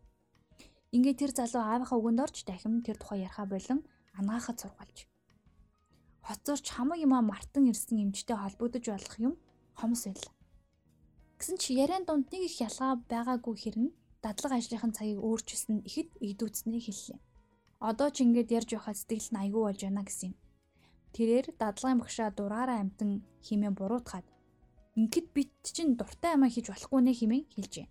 Ингээд 0.94 1.18
тэр 1.18 1.32
залуу 1.34 1.62
аавынхаа 1.66 1.98
үгэнд 1.98 2.22
орж 2.22 2.36
дахин 2.46 2.82
тэр 2.86 2.98
тухай 2.98 3.26
яриха 3.26 3.46
болон 3.50 3.82
анагаахад 4.14 4.58
сургалж. 4.62 4.98
Хоцорч 6.26 6.66
хамаг 6.70 6.98
юмаа 7.02 7.22
мартан 7.22 7.66
ирсэн 7.70 7.98
эмчтэй 7.98 8.38
холбогдож 8.38 8.84
болох 8.86 9.14
юм 9.18 9.34
хомс 9.74 10.06
байл. 10.06 10.26
Гэсэн 11.40 11.56
чи 11.56 11.72
яриан 11.80 12.04
дунд 12.04 12.28
нэг 12.28 12.52
их 12.52 12.60
ялгаа 12.60 13.00
байгаагүй 13.08 13.56
хэрнэ 13.56 13.88
дадлага 14.20 14.60
ажлынхын 14.60 14.92
цагийг 14.92 15.24
өөрчилсөн 15.24 15.88
ихэд 15.88 16.20
идүүцснээ 16.20 16.80
хэллээ. 16.84 17.18
Одоо 17.80 18.08
ч 18.12 18.28
ингэж 18.28 18.48
ярьж 18.52 18.70
байхад 18.76 19.00
сэтгэл 19.00 19.32
нь 19.32 19.40
айгүй 19.48 19.62
болж 19.64 19.80
байна 19.80 20.04
гэсэн 20.04 20.36
юм. 20.36 20.36
Тэрээр 21.16 21.46
дадлагын 21.56 22.00
багшаа 22.04 22.28
дураараа 22.36 22.78
амтан 22.84 23.24
химээ 23.40 23.72
буруутгаад 23.72 24.26
ингээд 25.00 25.28
бит 25.32 25.52
чинь 25.64 25.96
дуртай 25.96 26.36
амаа 26.36 26.52
хийж 26.52 26.68
болохгүй 26.68 27.00
нэ 27.08 27.12
химээ 27.16 27.42
хэлжээ. 27.56 27.88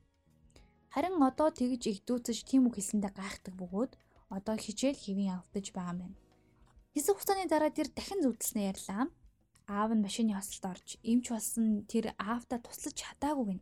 Харин 0.93 1.17
одоо 1.17 1.49
тэгж 1.49 1.89
игдүүцэж 1.89 2.38
тийм 2.45 2.69
үг 2.69 2.77
хэлсэндээ 2.77 3.17
гайхдаг 3.17 3.53
бөгөөд 3.57 3.97
одоо 4.29 4.55
хичээл 4.62 4.93
хэвэн 4.93 5.33
явагдаж 5.33 5.65
байгаа 5.73 5.93
юм 5.97 5.99
байна. 6.05 6.17
Хэсэг 6.93 7.13
хугацааны 7.17 7.49
дараа 7.49 7.73
тэр 7.73 7.89
дахин 7.89 8.21
зүвдэлснээ 8.21 8.69
ярьлаа. 8.77 9.09
Аав 9.69 9.93
нь 9.93 10.05
машины 10.05 10.34
хосолд 10.34 10.65
орж 10.73 10.88
эмч 11.05 11.25
болсон 11.29 11.86
тэр 11.86 12.05
аавда 12.17 12.58
туслаж 12.58 12.95
чадаагүй 12.97 13.45
гин 13.53 13.62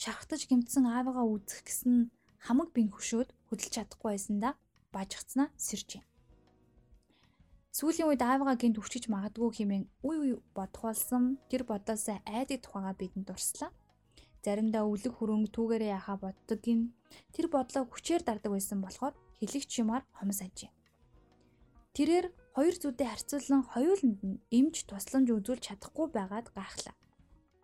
шархтаж 0.00 0.48
гимтсэн 0.48 0.84
аавыгаа 0.88 1.26
үзэх 1.28 1.60
гэсэн 1.64 2.12
хамаг 2.46 2.68
бин 2.76 2.88
хөшөөд 2.92 3.28
хөдөлж 3.48 3.72
чадахгүй 3.76 4.08
байсандаа 4.12 4.52
бажигцнаа 4.92 5.48
сэржээ. 5.56 6.02
Сүүлийн 7.76 8.08
үед 8.08 8.22
аавыгаа 8.24 8.56
гинт 8.56 8.80
өвчиж 8.80 9.12
магадгүй 9.12 9.50
хэмээн 9.60 9.84
үе 10.08 10.40
бодох 10.56 10.82
болсон 10.88 11.36
тэр 11.52 11.62
бодлоосоо 11.68 12.16
айдаг 12.24 12.58
тухайга 12.64 12.96
бидэнд 12.96 13.28
дурслаа. 13.28 13.70
Заримдаа 14.40 14.88
өвлөг 14.88 15.14
хөрөнгө 15.20 15.52
түүгээрээ 15.52 15.92
яхаа 16.00 16.16
боддог 16.16 16.58
гин 16.64 16.80
тэр 17.36 17.46
бодлоо 17.52 17.84
хүчээр 17.84 18.24
дардаг 18.24 18.50
байсан 18.56 18.80
болохоор 18.80 19.14
хэлэгч 19.38 19.70
юмар 19.84 20.02
хомс 20.16 20.40
ажээ. 20.40 20.72
Тэрээр 21.92 22.26
хоёр 22.54 22.74
зүудээ 22.82 23.08
харьцуулан 23.10 23.62
хоёуланд 23.72 24.20
нь 24.26 24.42
эмч 24.50 24.76
тусламж 24.90 25.28
үзүүлж 25.30 25.62
чадахгүй 25.70 26.06
байгаад 26.10 26.48
гайхлаа. 26.50 26.96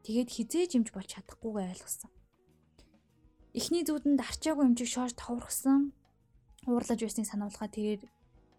Тэгээд 0.06 0.30
хизээж 0.30 0.70
эмч 0.78 0.88
болж 0.94 1.08
чадахгүйгээ 1.10 1.66
ойлгосон. 1.74 2.10
Эхний 3.58 3.82
зүудэнд 3.82 4.20
арчаагүй 4.22 4.64
эмчийг 4.68 4.90
шоож 4.92 5.12
товргсон 5.18 5.90
уурлаж 6.70 7.00
байсныг 7.02 7.26
сануулгаа 7.26 7.70
тэрээр 7.72 8.02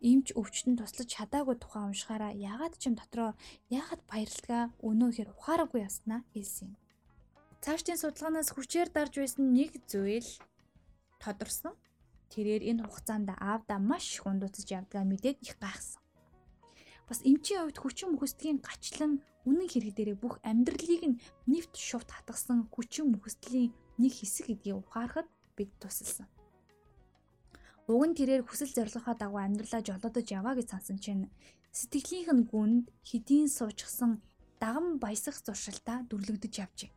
эмч 0.02 0.36
өвчтөн 0.40 0.76
туслаж 0.78 1.08
чадаагүй 1.08 1.56
тухай 1.60 1.84
уншихаараа 1.88 2.34
ягаад 2.36 2.76
ч 2.78 2.90
юм 2.90 2.96
дотроо 2.98 3.32
ягаад 3.72 4.02
баярлалгаа 4.12 4.64
өнөө 4.84 5.10
хэр 5.16 5.30
ухаараагүй 5.34 5.82
яснаа 5.88 6.22
хэлсэн 6.34 6.74
юм. 6.74 6.76
Цаашдын 7.64 7.98
судалгаанаас 8.00 8.50
хүчээр 8.54 8.90
дарж 8.94 9.14
байсан 9.18 9.54
нэг 9.58 9.72
зүйл 9.92 10.30
тодорсон. 11.20 11.74
Тэрээр 12.32 12.64
энэ 12.70 12.84
хугацаанд 12.86 13.30
аавда 13.34 13.76
маш 13.82 14.06
их 14.20 14.24
ундууцж 14.30 14.68
явдгаа 14.70 15.04
мэдээд 15.08 15.38
их 15.42 15.56
гайхсан. 15.58 16.02
Бас 17.08 17.24
эмчийн 17.24 17.64
хувьд 17.64 17.80
хүчин 17.80 18.12
мөхөстгийн 18.12 18.60
гачлан 18.60 19.24
үнэн 19.48 19.72
хэрэг 19.72 19.96
дээрээ 19.96 20.18
бүх 20.20 20.44
амьдралыг 20.44 21.04
нь 21.08 21.20
нэвт 21.48 21.74
шувт 21.80 22.12
хатгсан 22.12 22.68
хүчин 22.68 23.16
мөхөстлийн 23.16 23.72
нэг 23.96 24.12
хэсэг 24.12 24.52
гэдгийг 24.52 24.76
ухаарахад 24.84 25.28
бид 25.56 25.72
тусалсан. 25.80 26.28
Уг 27.88 28.04
нь 28.04 28.18
тэрээр 28.20 28.44
хүсэл 28.44 28.76
зорилгохоо 28.76 29.16
дагуу 29.16 29.40
амьдралаа 29.40 29.80
жолоодож 29.88 30.28
яваа 30.28 30.60
гэж 30.60 30.68
сансан 30.76 31.00
чинь 31.00 31.32
сэтгэлийнх 31.72 32.32
нь 32.36 32.48
гүнд 32.52 32.92
хэдийн 33.08 33.48
суучсан 33.48 34.20
дагам 34.60 35.00
баясах 35.00 35.40
зуршилтаа 35.40 36.04
дүрлэгдэж 36.12 36.54
явжээ. 36.60 36.92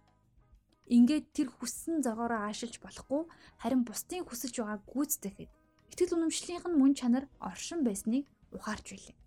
Ингээд 0.91 1.27
тэр 1.31 1.49
хүссэн 1.55 2.03
зогоороо 2.03 2.51
аашилж 2.51 2.83
болохгүй 2.83 3.23
харин 3.63 3.87
бусдын 3.87 4.27
хүсэж 4.27 4.59
байгааг 4.59 4.83
гүйцэтгэхэд 4.91 5.51
итгэл 5.95 6.15
үнэмшлийнх 6.19 6.67
нь 6.67 6.79
мөн 6.83 6.93
чанар 6.99 7.25
оршин 7.39 7.87
байсныг 7.87 8.27
ухаарч 8.51 8.87
билээ. 8.91 9.20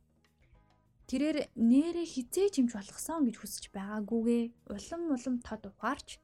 Тэрээр 1.09 1.51
нэрэ 1.59 2.03
хизээж 2.07 2.53
хэмж 2.57 2.71
болгосон 2.75 3.27
гэж 3.27 3.35
хүсэж 3.39 3.63
байгаагүйгээ 3.75 4.43
улам 4.71 5.01
улам 5.11 5.35
тод 5.43 5.63
ухаарч 5.67 6.19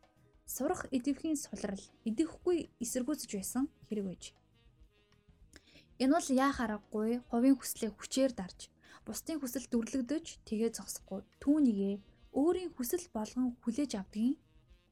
сурах 0.48 0.88
идэвхийн 0.98 1.36
сулрал 1.36 1.84
идэвхгүй 2.10 2.58
эсэргүүцэж 2.84 3.32
байсан 3.36 3.66
хэрэг 3.88 4.06
байж. 4.08 4.24
Энэ 6.00 6.16
бол 6.16 6.28
яа 6.32 6.52
харахгүй 6.56 7.20
хувийн 7.28 7.60
хүслээ 7.60 7.92
хүчээр 7.92 8.32
дарж 8.40 8.72
бусдын 9.04 9.38
хүсэл 9.44 9.68
дүрлэгдэж 9.68 10.26
тэгээ 10.48 10.72
зогсохгүй 10.80 11.22
түүнийгээ 11.44 11.96
өөрийн 12.40 12.72
хүсэл 12.74 13.06
болгон 13.12 13.58
хүлээж 13.62 13.92
авдгийн 14.00 14.40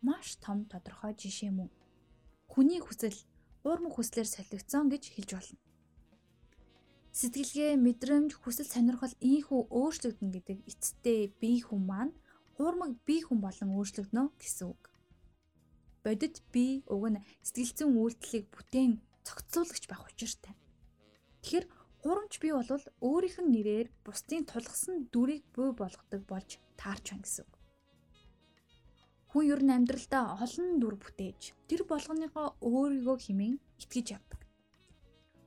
маш 0.04 0.36
том 0.44 0.68
тодорхой 0.72 1.14
жишээ 1.16 1.52
мөн. 1.56 1.70
Хүний 2.52 2.82
хүсэл 2.84 3.18
уурмаг 3.64 3.94
хүслээр 3.96 4.28
солигдсон 4.28 4.92
гэж 4.92 5.04
хэлж 5.16 5.32
болно. 5.38 5.58
Сэтгэлгээ, 7.18 7.82
мэдрэмж, 7.82 8.38
хүсэл 8.38 8.70
сонирхол 8.70 9.10
ийхүү 9.18 9.74
өөрчлөгдөн 9.74 10.30
гэдэг 10.38 10.58
эцэстээ 10.70 11.34
бие 11.42 11.66
хүн 11.66 11.82
маань 11.90 12.14
хуурмаг 12.54 12.94
бие 13.10 13.26
хүн 13.26 13.42
болон 13.42 13.74
өөрчлөгдөнө 13.74 14.38
гэсэн 14.38 14.70
үг. 14.70 14.84
Бодит 16.06 16.46
бие 16.54 16.86
уг 16.86 17.04
нь 17.10 17.26
сэтгэл 17.42 17.74
зүйн 17.74 17.98
үйлдэлийг 17.98 18.46
бүтээн 18.54 19.02
цогцлуулагч 19.26 19.84
байх 19.90 20.06
учиртай. 20.06 20.54
Тэгэхээр 21.42 21.66
хурамч 22.06 22.34
бие 22.38 22.54
бол 22.54 22.86
өөрийнх 23.02 23.38
нь 23.42 23.50
нэрээр 23.50 23.88
бусдын 24.06 24.46
тулгсан 24.46 25.10
дүрийг 25.10 25.42
буй 25.58 25.74
болгодог 25.74 26.22
болж 26.30 26.62
таарч 26.78 27.18
байна 27.18 27.26
гэсэн 27.26 27.50
үг. 27.50 27.54
Хүн 29.34 29.44
ер 29.58 29.62
нь 29.66 29.74
амьдралдаа 29.74 30.38
олон 30.38 30.78
дүр 30.78 31.02
бүтээж 31.02 31.42
тэр 31.66 31.82
болгоныхоо 31.90 32.62
өөрийгөө 32.62 33.18
химэн 33.26 33.58
итгэж 33.82 34.08
явдаг. 34.14 34.47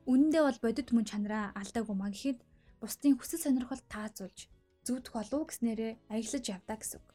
Үнэндээ 0.09 0.43
бол 0.45 0.59
бодит 0.65 0.89
мөн 0.93 1.05
чанараа 1.05 1.53
алдаагүй 1.61 1.97
маа 1.97 2.11
гэхэд 2.13 2.39
бусдын 2.81 3.19
хүсэл 3.21 3.45
сонирхол 3.45 3.83
таазуулж 3.93 4.49
зүудэх 4.87 5.13
болов 5.13 5.53
гэснээрээ 5.53 5.93
аялаж 6.09 6.45
явдаа 6.49 6.77
гэсэн 6.81 7.01
үг. 7.01 7.09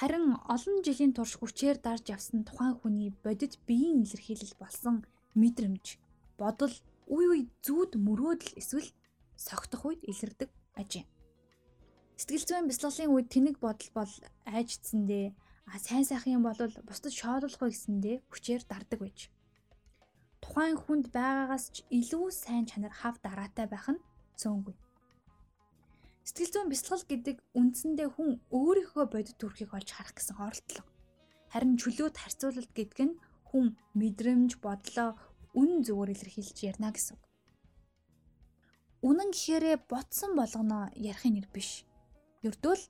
Харин 0.00 0.26
олон 0.48 0.80
жилийн 0.80 1.12
турш 1.12 1.36
хүчээр 1.36 1.76
дарж 1.84 2.08
явсан 2.16 2.40
тухайн 2.48 2.74
хүний 2.80 3.12
бодит 3.24 3.60
биеийн 3.68 4.00
илэрхийлэл 4.08 4.56
болсон 4.56 5.04
мэдрэмж, 5.36 6.00
бодол 6.40 6.72
үе 7.04 7.26
үе 7.28 7.40
зүуд 7.60 8.00
мөрөөдөл 8.00 8.56
эсвэл 8.56 8.88
согтох 9.36 9.84
үед 9.84 10.00
илэрдэг 10.08 10.48
ажээ. 10.80 11.04
Сэтгэл 12.16 12.48
зүйн 12.48 12.68
бяцлаглалын 12.68 13.12
үед 13.12 13.28
тэнэг 13.28 13.56
бодол 13.60 13.90
бол 13.92 14.12
айжцсэндээ 14.48 15.26
а 15.68 15.76
сайн 15.84 16.04
сайхан 16.08 16.40
юм 16.40 16.44
бол 16.48 16.56
бусдад 16.88 17.12
шоолох 17.12 17.60
вэ 17.60 17.68
гэсэндээ 17.68 18.16
хүчээр 18.32 18.62
дардаг 18.64 18.98
байж 19.04 19.28
тухайн 20.42 20.76
хүнд 20.80 21.06
байгаагаас 21.16 21.64
ч 21.74 21.76
илүү 21.98 22.26
сайн 22.32 22.64
чанар 22.70 22.94
хав 23.00 23.16
дараатай 23.24 23.66
байх 23.70 23.86
нь 23.92 24.04
цөөнгүй. 24.40 24.76
Сэтгэл 26.24 26.52
зүйн 26.52 26.68
бясалгал 26.72 27.04
гэдэг 27.10 27.36
үндсэндээ 27.58 28.08
хүн 28.14 28.30
өөрийнхөө 28.54 29.04
бодит 29.10 29.36
төрхийг 29.40 29.72
олж 29.74 29.88
харах 29.92 30.14
гэсэн 30.14 30.36
оролдлого. 30.38 30.88
Харин 31.52 31.74
чөлөөт 31.80 32.16
харьцуулалт 32.20 32.72
гэдэг 32.76 33.00
нь 33.08 33.18
хүн 33.50 33.66
мэдрэмж, 33.98 34.62
бодлоо 34.62 35.18
үн 35.58 35.82
зүгээр 35.82 36.14
илэрхийлж 36.14 36.58
ярина 36.70 36.94
гэсэн 36.94 37.18
үг. 37.18 37.22
Үнэн 39.02 39.34
гэхээрээ 39.34 39.76
ботсон 39.90 40.38
болгоно 40.38 40.92
ярихын 40.94 41.34
нэр 41.34 41.48
биш. 41.50 41.82
Ердөө 42.46 42.74
л 42.78 42.84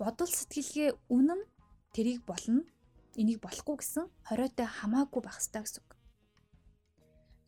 бодол 0.00 0.32
сэтгэлгээ 0.32 0.90
үнэн 1.12 1.40
тэрийг 1.94 2.26
болно, 2.26 2.66
энийг 3.20 3.38
болохгүй 3.44 3.76
гэсэн 3.78 4.10
хориотой 4.26 4.66
хамаагүй 4.66 5.20
байх 5.22 5.38
ёстой 5.38 5.62
гэсэн 5.62 5.84
үг. 5.84 6.01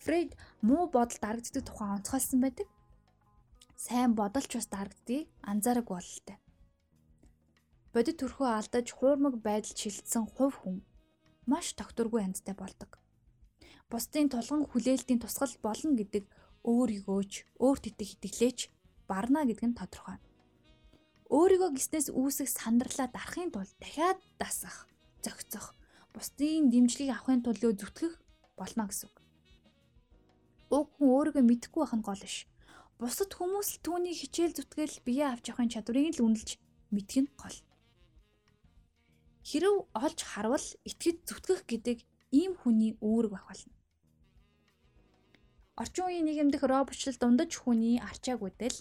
Фрейд 0.05 0.36
муу 0.61 0.84
бодол 0.92 1.16
дарагддаг 1.16 1.64
тухай 1.64 1.88
онцгойлсон 1.96 2.40
байдаг. 2.44 2.68
Сайн 3.84 4.12
бодолч 4.12 4.52
бас 4.52 4.68
дарагддгийг 4.68 5.32
анзаараг 5.40 5.88
бололтой. 5.88 6.36
Бодит 7.88 8.20
төрхөө 8.20 8.50
алдаж 8.52 8.92
хуурмаг 8.92 9.40
байдалд 9.40 9.80
шилжсэн 9.80 10.28
хувь 10.28 10.61
хүн 10.61 10.84
маш 11.48 11.72
тогтургүй 11.72 12.20
янзтай 12.20 12.52
болдог. 12.52 13.00
Бусдын 13.88 14.28
тулган 14.28 14.68
хүлээлтийн 14.68 15.24
тусгал 15.24 15.57
болно 15.64 15.96
гэдэг 15.96 16.28
өөрийгөөч 16.68 17.32
өөрт 17.64 17.84
итэх 17.88 18.20
итгэлээч 18.20 18.59
барна 19.09 19.48
гэдэг 19.48 19.72
нь 19.72 19.78
тодорхой. 19.80 20.20
Өөрийгөө 21.32 21.70
гиснээс 21.80 22.12
үүсэх 22.12 22.52
сандралаа 22.52 23.09
дарахын 23.09 23.48
тулд 23.57 23.72
дахиад 23.80 24.20
дасах, 24.36 24.84
зохицох, 25.24 25.72
бусдын 26.12 26.68
дэмжлэгийг 26.68 27.16
авахын 27.16 27.40
тулд 27.40 27.64
зүтгэх 27.64 28.20
болно 28.61 28.84
гэсэн 28.92 29.09
үг 29.09 29.24
уг 30.70 30.88
хүн 30.96 31.08
өөрийгөө 31.12 31.44
мэдэхгүй 31.44 31.82
байх 31.82 31.94
нь 31.96 32.06
гол 32.06 32.22
биш. 32.22 32.46
Бусад 32.98 33.30
хүмүүс 33.34 33.68
л 33.74 33.78
түүний 33.84 34.14
хичээл 34.14 34.56
зүтгэл 34.56 35.04
бие 35.04 35.24
авч 35.26 35.50
явахын 35.50 35.72
чадварыг 35.72 36.14
л 36.14 36.24
үнэлж 36.24 36.50
мэдэх 36.94 37.26
нь 37.26 37.30
гол. 37.36 37.58
Хэрв 39.44 39.74
олж 39.92 40.18
харвал 40.24 40.66
итгэж 40.88 41.16
зүтгэх 41.28 41.60
гэдэг 41.68 41.98
ийм 42.32 42.56
хүний 42.56 42.96
үүрэг 43.02 43.32
байх 43.34 43.46
болно. 43.50 43.74
Орчин 45.76 46.06
үеийн 46.06 46.26
нийгэмдэх 46.30 46.62
роботчлал 46.62 47.18
дундаж 47.18 47.52
хүний 47.58 47.98
арчаагүйдэл 47.98 48.78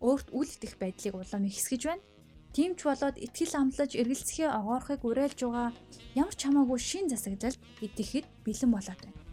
өөрт 0.00 0.28
үл 0.30 0.46
итгэх 0.46 0.78
байдлыг 0.78 1.14
улам 1.18 1.42
ихсгэж 1.50 1.82
байна. 1.90 2.06
Тийм 2.54 2.72
ч 2.78 2.88
болоод 2.88 3.20
итгэл 3.20 3.54
амлаж 3.60 3.92
эргэлзэхээ 3.98 4.48
огоорхыг 4.48 5.02
уриалж 5.04 5.38
байгаа 5.42 5.68
ямар 6.14 6.34
ч 6.38 6.40
хамаагүй 6.46 6.78
шин 6.80 7.10
засагдлалд 7.10 7.60
итгэхэд 7.84 8.26
бэлэн 8.46 8.70
болоод 8.72 9.00
байна. 9.04 9.25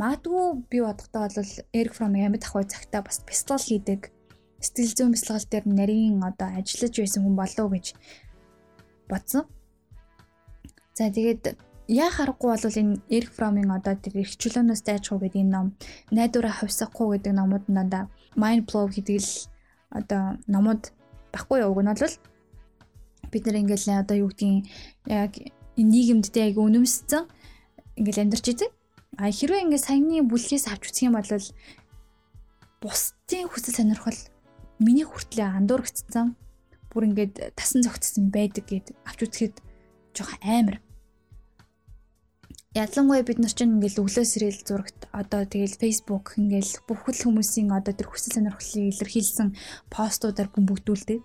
Магадгүй 0.00 0.64
би 0.70 0.78
бодохдоо 0.80 1.28
бол 1.28 1.52
Эрик 1.78 1.92
Фром 1.92 2.14
амьд 2.16 2.44
ахуй 2.44 2.64
цагтаа 2.64 3.02
бас 3.04 3.20
бяцлал 3.28 3.60
хийдэг 3.60 4.08
сэтгэл 4.64 4.96
зүйн 4.96 5.12
бяцлагал 5.12 5.48
дээр 5.50 5.66
нарийн 5.68 6.24
одоо 6.24 6.48
ажиллаж 6.56 6.94
байсан 6.96 7.20
хүн 7.24 7.36
болов 7.36 7.60
уу 7.60 7.74
гэж 7.74 7.86
бодсон. 9.10 9.44
За 10.96 11.12
тэгээд 11.12 11.44
яа 11.88 12.10
харахгүй 12.16 12.48
бол 12.48 12.80
энэ 12.80 13.00
Эрик 13.12 13.32
Фромын 13.36 13.76
одоо 13.76 13.94
тэр 14.00 14.24
эрхчлөөнөөс 14.24 14.82
дайчгүй 14.88 15.18
гэдэг 15.20 15.42
энэ 15.44 15.52
ном 15.52 15.66
найдвараа 16.16 16.54
хувьсахгүй 16.56 17.06
гэдэг 17.20 17.32
номууд 17.36 17.64
дандаа 17.68 18.04
mind 18.40 18.64
blow 18.68 18.88
гэдэг 18.88 19.20
л 19.20 19.32
одоо 19.98 20.40
номууд 20.48 20.82
баггүй 21.34 21.60
уг 21.68 21.80
нь 21.84 21.92
бол 21.92 22.16
бид 23.32 23.44
нар 23.44 23.60
ингээл 23.60 24.00
одоо 24.00 24.16
юу 24.16 24.32
гэдгийг 24.32 24.64
яг 25.12 25.32
нийгэмдтэй 25.76 26.48
яг 26.48 26.56
үнэмссэн 26.56 27.28
ингээл 28.00 28.22
амьдарч 28.24 28.46
идэг. 28.48 28.70
А 29.20 29.28
хэрвээ 29.28 29.68
ингээд 29.68 29.84
саяны 29.84 30.24
бүлгээс 30.24 30.72
авч 30.72 30.88
үзэх 30.88 31.12
юм 31.12 31.20
бол 31.20 31.28
бусдын 32.80 33.52
хүсэл 33.52 33.76
сонирхол 33.76 34.16
миний 34.80 35.04
хүртлээ 35.04 35.60
андуурагдсан 35.60 36.40
бүр 36.88 37.12
ингээд 37.12 37.52
тасан 37.52 37.84
зогтсон 37.84 38.32
байдаг 38.32 38.64
гэд 38.64 38.96
авч 39.04 39.20
үзэхэд 39.28 39.56
жоох 40.16 40.32
амар. 40.40 40.80
Ялангуяа 42.72 43.20
бид 43.20 43.44
нар 43.44 43.52
чинь 43.52 43.76
ингээл 43.76 44.00
өглөө 44.08 44.24
сэрэл 44.24 44.64
зурагт 44.64 45.12
одоо 45.12 45.44
тэгэл 45.44 45.76
Facebook 45.76 46.40
ингээл 46.40 46.80
бүхэл 46.88 47.28
хүмүүсийн 47.28 47.68
одоо 47.76 47.92
тэр 47.92 48.08
хүсэл 48.08 48.40
сонирхлыг 48.40 48.88
илэрхийлсэн 48.88 49.52
постуудаар 49.92 50.48
бөмбөгдүүлдэг. 50.48 51.20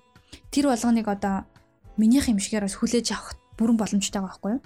Тэр 0.52 0.66
болгоныг 0.68 1.08
одоо 1.08 1.48
минийх 1.96 2.28
юм 2.28 2.44
шигээр 2.44 2.68
бас 2.68 2.76
хүлээж 2.76 3.16
авах 3.16 3.40
бүрэн 3.56 3.80
боломжтой 3.80 4.20
байгаа 4.20 4.36
байхгүй 4.36 4.52
юу? 4.58 4.64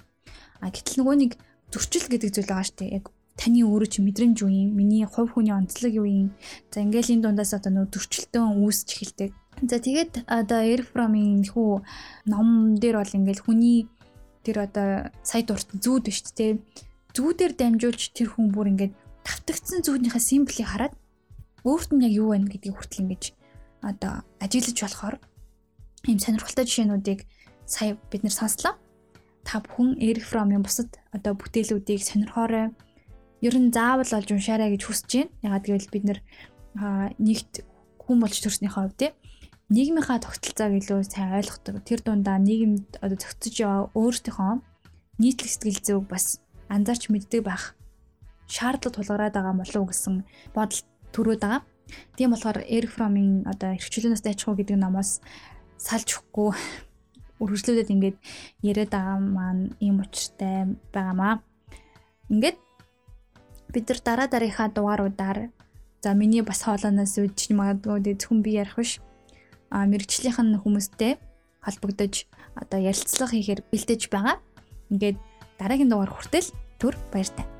А 0.64 0.72
гэтэл 0.72 0.98
нөгөө 0.98 1.16
нэг 1.20 1.32
зөрчил 1.70 2.10
гэдэг 2.10 2.30
зүйл 2.32 2.50
байгаа 2.50 2.66
шүү 2.66 2.78
дээ. 2.80 2.96
Яг 2.98 3.06
таны 3.36 3.62
өөрөө 3.66 3.88
чи 3.90 4.00
мэдрэмж 4.02 4.36
юу 4.42 4.50
юм? 4.50 4.74
Миний 4.74 5.04
хувь 5.04 5.34
хүний 5.34 5.54
онцлог 5.54 5.92
юу 5.92 6.06
юм? 6.06 6.28
За 6.70 6.82
ингээл 6.82 7.18
энэ 7.18 7.24
дундаас 7.26 7.54
одоо 7.54 7.70
нөө 7.70 7.86
зөрчилтөн 7.92 8.62
үүсч 8.62 8.88
эхэлдэг. 8.96 9.30
За 9.66 9.76
тэгээд 9.76 10.24
одоо 10.24 10.60
Airframe-ийн 10.64 11.44
хүү 11.50 11.84
ном 12.30 12.48
дээр 12.80 12.96
бол 13.02 13.16
ингээл 13.18 13.44
хүний 13.44 13.88
тэр 14.46 14.64
одоо 14.64 15.12
сая 15.22 15.44
дурт 15.44 15.68
зүүд 15.76 16.08
биш 16.08 16.24
тээ. 16.32 16.60
Зүүдээр 17.12 17.52
дамжуулж 17.58 18.16
тэр 18.16 18.32
хүн 18.32 18.54
бүр 18.54 18.72
ингээд 18.72 18.94
тавтагдсан 19.26 19.84
зүүднийхээ 19.84 20.22
симплийг 20.22 20.68
хараад 20.70 20.94
өөрт 21.66 21.90
нь 21.92 22.04
яг 22.08 22.12
юу 22.16 22.32
байна 22.32 22.48
гэдгийг 22.48 22.76
хүртэл 22.76 23.02
ингэж 23.04 23.22
одоо 23.84 24.24
ажиглаж 24.40 24.78
болохоор 24.80 25.16
ийм 26.08 26.18
сонирхолтой 26.20 26.64
жишээнүүдийг 26.64 27.20
сая 27.68 28.00
бид 28.08 28.22
нэр 28.24 28.32
сонслоо 28.32 28.80
та 29.44 29.60
бүхэн 29.60 30.00
Eric 30.00 30.24
Fromm-ийн 30.24 30.64
бусад 30.64 31.00
одоо 31.12 31.32
бүтээлүүдийг 31.36 32.00
сонирхоорой. 32.00 32.72
Ер 33.40 33.54
нь 33.56 33.72
заавал 33.72 34.08
олж 34.08 34.28
уншаарай 34.32 34.76
гэж 34.76 34.82
хүсэж 34.84 35.10
байна. 35.16 35.32
Ягаад 35.40 35.64
гэвэл 35.64 35.92
бид 35.92 36.04
нэр 36.04 36.20
нэгт 37.16 37.64
хүн 38.04 38.18
болж 38.20 38.36
төрснийхөө 38.36 38.82
хувьд 38.84 39.00
тийм 39.00 39.14
нийгмийнхаа 39.70 40.18
тогтолцоог 40.20 40.72
илүү 40.76 41.00
сайн 41.06 41.38
ойлгодог. 41.38 41.80
Тэр 41.86 42.00
дундаа 42.04 42.36
нийгэмд 42.42 43.00
одоо 43.00 43.16
зохицож 43.16 43.54
яваа 43.62 43.82
өөртөөхөө 43.94 44.52
нийтлэг 45.22 45.48
сэтгэл 45.48 45.80
зүйг 45.86 46.04
бас 46.10 46.42
анзаарч 46.66 47.08
мэддэг 47.08 47.46
байх 47.46 47.78
шаардлага 48.50 48.96
тулгараад 48.98 49.34
байгаа 49.34 49.54
болов 49.62 49.84
гэсэн 49.88 50.14
бодол 50.52 50.82
төрөөд 51.14 51.40
байгаа. 51.40 51.62
Тийм 52.18 52.30
болохоор 52.34 52.66
Eric 52.66 52.90
Fromm-ийн 52.90 53.46
одоо 53.46 53.78
эрхчлөөнөөс 53.78 54.22
дайчихуу 54.26 54.58
гэдэг 54.58 54.78
номоос 54.78 55.22
салж 55.78 56.18
өгөхгүй 56.18 56.50
үргэлжлүүлээд 57.42 57.94
ингээд 57.94 58.16
яриад 58.62 58.90
байгаа 58.90 59.18
маань 59.18 59.74
ийм 59.78 60.02
учиртай 60.02 60.76
байгаамаа. 60.94 61.42
Ингээд 62.30 62.58
бид 63.72 63.88
нар 63.88 64.00
дараа 64.02 64.28
дараагийнхаа 64.28 64.68
дугааруудаар 64.74 65.38
за 66.02 66.14
миний 66.14 66.42
бас 66.42 66.62
хоолойноос 66.66 67.18
үдчих 67.18 67.54
магадгүй 67.54 68.16
зөвхөн 68.18 68.42
би 68.42 68.58
ярих 68.58 68.76
биш. 68.76 68.98
А 69.70 69.86
мэрэгчлийнх 69.86 70.40
нь 70.42 70.58
хүмүүстэй 70.58 71.20
холбогдож 71.62 72.26
одоо 72.56 72.78
ярилцлага 72.80 73.36
хийхээр 73.36 73.60
бэлдэж 73.70 74.10
байгаа. 74.10 74.36
Ингээд 74.90 75.18
дараагийн 75.60 75.90
дугаар 75.92 76.10
хүртэл 76.10 76.48
түр 76.80 76.96
баяртай. 77.12 77.59